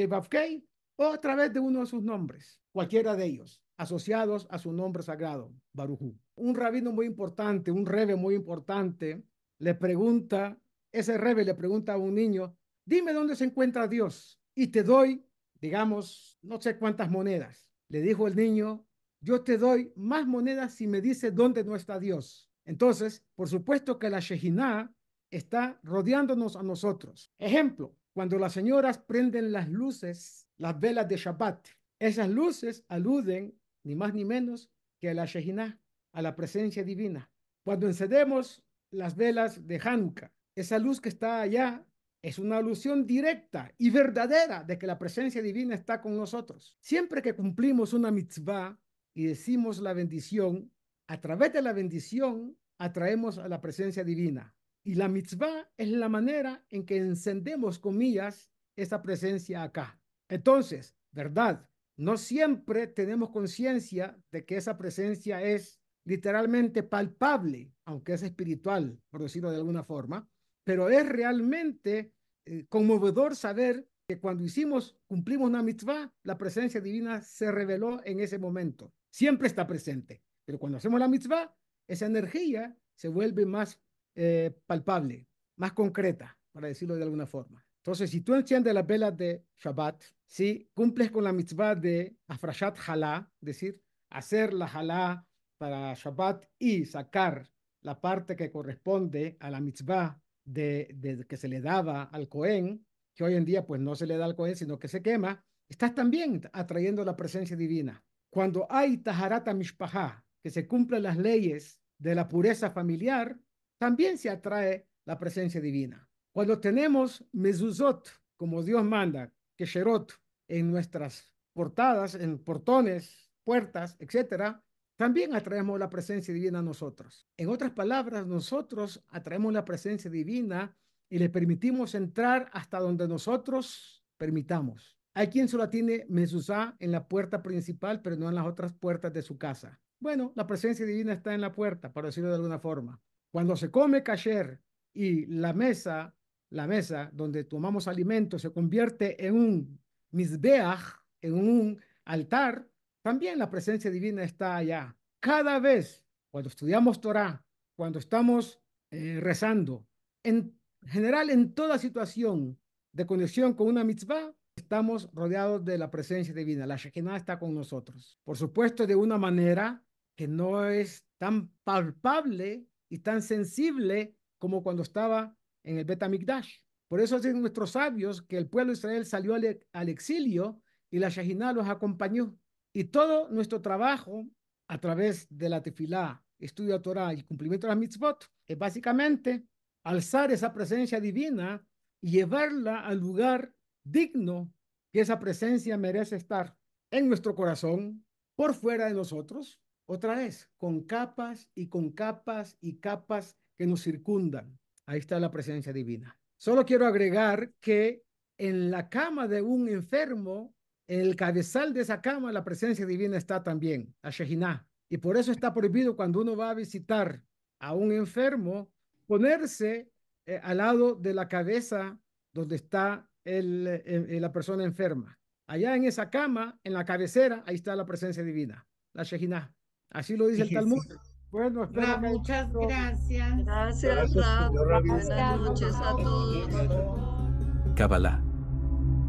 [0.99, 5.03] o a través de uno de sus nombres, cualquiera de ellos, asociados a su nombre
[5.03, 6.17] sagrado, Barujú.
[6.35, 9.23] Un rabino muy importante, un rebe muy importante,
[9.59, 10.59] le pregunta,
[10.91, 15.23] ese rebe le pregunta a un niño, dime dónde se encuentra Dios y te doy,
[15.61, 17.71] digamos, no sé cuántas monedas.
[17.89, 18.87] Le dijo el niño,
[19.21, 22.51] yo te doy más monedas si me dice dónde no está Dios.
[22.65, 24.91] Entonces, por supuesto que la Shejinah
[25.29, 27.31] está rodeándonos a nosotros.
[27.37, 31.67] Ejemplo, cuando las señoras prenden las luces, las velas de Shabbat,
[31.99, 35.79] esas luces aluden ni más ni menos que a la Shejinah,
[36.13, 37.29] a la presencia divina.
[37.63, 41.85] Cuando encendemos las velas de Hanukkah, esa luz que está allá
[42.21, 46.75] es una alusión directa y verdadera de que la presencia divina está con nosotros.
[46.79, 48.79] Siempre que cumplimos una mitzvah
[49.13, 50.71] y decimos la bendición,
[51.07, 54.56] a través de la bendición atraemos a la presencia divina.
[54.87, 59.99] Y la mitzvah es la manera en que encendemos, comillas, esa presencia acá.
[60.29, 61.69] Entonces, ¿verdad?
[61.97, 69.23] No siempre tenemos conciencia de que esa presencia es literalmente palpable, aunque es espiritual, por
[69.23, 70.25] decirlo de alguna forma,
[70.63, 72.13] pero es realmente
[72.45, 78.21] eh, conmovedor saber que cuando hicimos, cumplimos una mitzvah, la presencia divina se reveló en
[78.21, 78.93] ese momento.
[79.11, 81.53] Siempre está presente, pero cuando hacemos la mitzvah,
[81.89, 83.81] esa energía se vuelve más
[84.19, 87.63] eh, palpable, más concreta, para decirlo de alguna forma.
[87.77, 92.79] Entonces, si tú enciendes las velas de Shabbat, si cumples con la mitzvah de Afrashat
[92.87, 95.23] Halá, es decir, hacer la Halá
[95.59, 97.47] para Shabbat y sacar
[97.81, 102.83] la parte que corresponde a la mitzvah de, que se le daba al Cohen,
[103.15, 105.45] que hoy en día pues no se le da al Cohen, sino que se quema,
[105.69, 108.03] estás también atrayendo la presencia divina.
[108.31, 113.37] Cuando hay Taharata Mishpahá, que se cumplen las leyes de la pureza familiar,
[113.77, 116.07] también se atrae la presencia divina.
[116.31, 120.13] Cuando tenemos mezuzot, como Dios manda, que sherot
[120.47, 124.63] en nuestras portadas, en portones, puertas, etcétera,
[124.97, 127.27] también atraemos la presencia divina a nosotros.
[127.37, 130.75] En otras palabras, nosotros atraemos la presencia divina
[131.09, 134.97] y le permitimos entrar hasta donde nosotros permitamos.
[135.13, 139.13] Hay quien solo tiene mezuzá en la puerta principal, pero no en las otras puertas
[139.13, 139.79] de su casa.
[139.99, 143.01] Bueno, la presencia divina está en la puerta, para decirlo de alguna forma.
[143.37, 144.59] Cuando se come kasher
[144.95, 146.17] y la mesa,
[146.49, 149.79] la mesa donde tomamos alimentos se convierte en un
[150.09, 152.67] misbeach, en un altar,
[153.03, 154.97] también la presencia divina está allá.
[155.19, 158.59] Cada vez, cuando estudiamos Torah, cuando estamos
[158.89, 159.85] eh, rezando,
[160.23, 162.59] en general en toda situación
[162.91, 166.65] de conexión con una mitzvah, estamos rodeados de la presencia divina.
[166.65, 168.17] La Shekinah está con nosotros.
[168.23, 169.85] Por supuesto, de una manera
[170.15, 176.59] que no es tan palpable y tan sensible como cuando estaba en el Betamikdash.
[176.87, 181.09] Por eso dicen nuestros sabios que el pueblo de Israel salió al, exilio y la
[181.09, 182.37] Shejinah los acompañó.
[182.73, 184.27] Y todo nuestro trabajo
[184.67, 189.45] a través de la tefilá, estudio de Torah y cumplimiento de las mitzvot es básicamente
[189.83, 191.65] alzar esa presencia divina
[192.01, 194.53] y llevarla al lugar digno
[194.91, 196.55] que esa presencia merece estar
[196.91, 202.77] en nuestro corazón, por fuera de nosotros otra vez, con capas y con capas y
[202.77, 204.59] capas que nos circundan.
[204.85, 206.17] Ahí está la presencia divina.
[206.37, 208.03] Solo quiero agregar que
[208.37, 210.53] en la cama de un enfermo,
[210.87, 214.65] en el cabezal de esa cama, la presencia divina está también, la Shehinah.
[214.89, 217.21] Y por eso está prohibido cuando uno va a visitar
[217.59, 218.71] a un enfermo,
[219.07, 219.91] ponerse
[220.25, 221.99] eh, al lado de la cabeza
[222.33, 225.17] donde está el, eh, eh, la persona enferma.
[225.47, 229.56] Allá en esa cama, en la cabecera, ahí está la presencia divina, la Shehinah.
[229.91, 230.83] Así lo dice el Talmud.
[231.31, 233.45] Bueno, espero muchas gracias.
[233.45, 237.75] Gracias, Buenas noches a todos.
[237.75, 238.23] Kabbalah.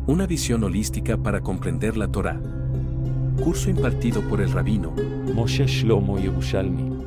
[0.06, 2.40] Una visión holística para comprender la Torah.
[3.42, 4.90] Curso impartido por el rabino
[5.34, 6.97] Moshe Shlomo Yerushalmi.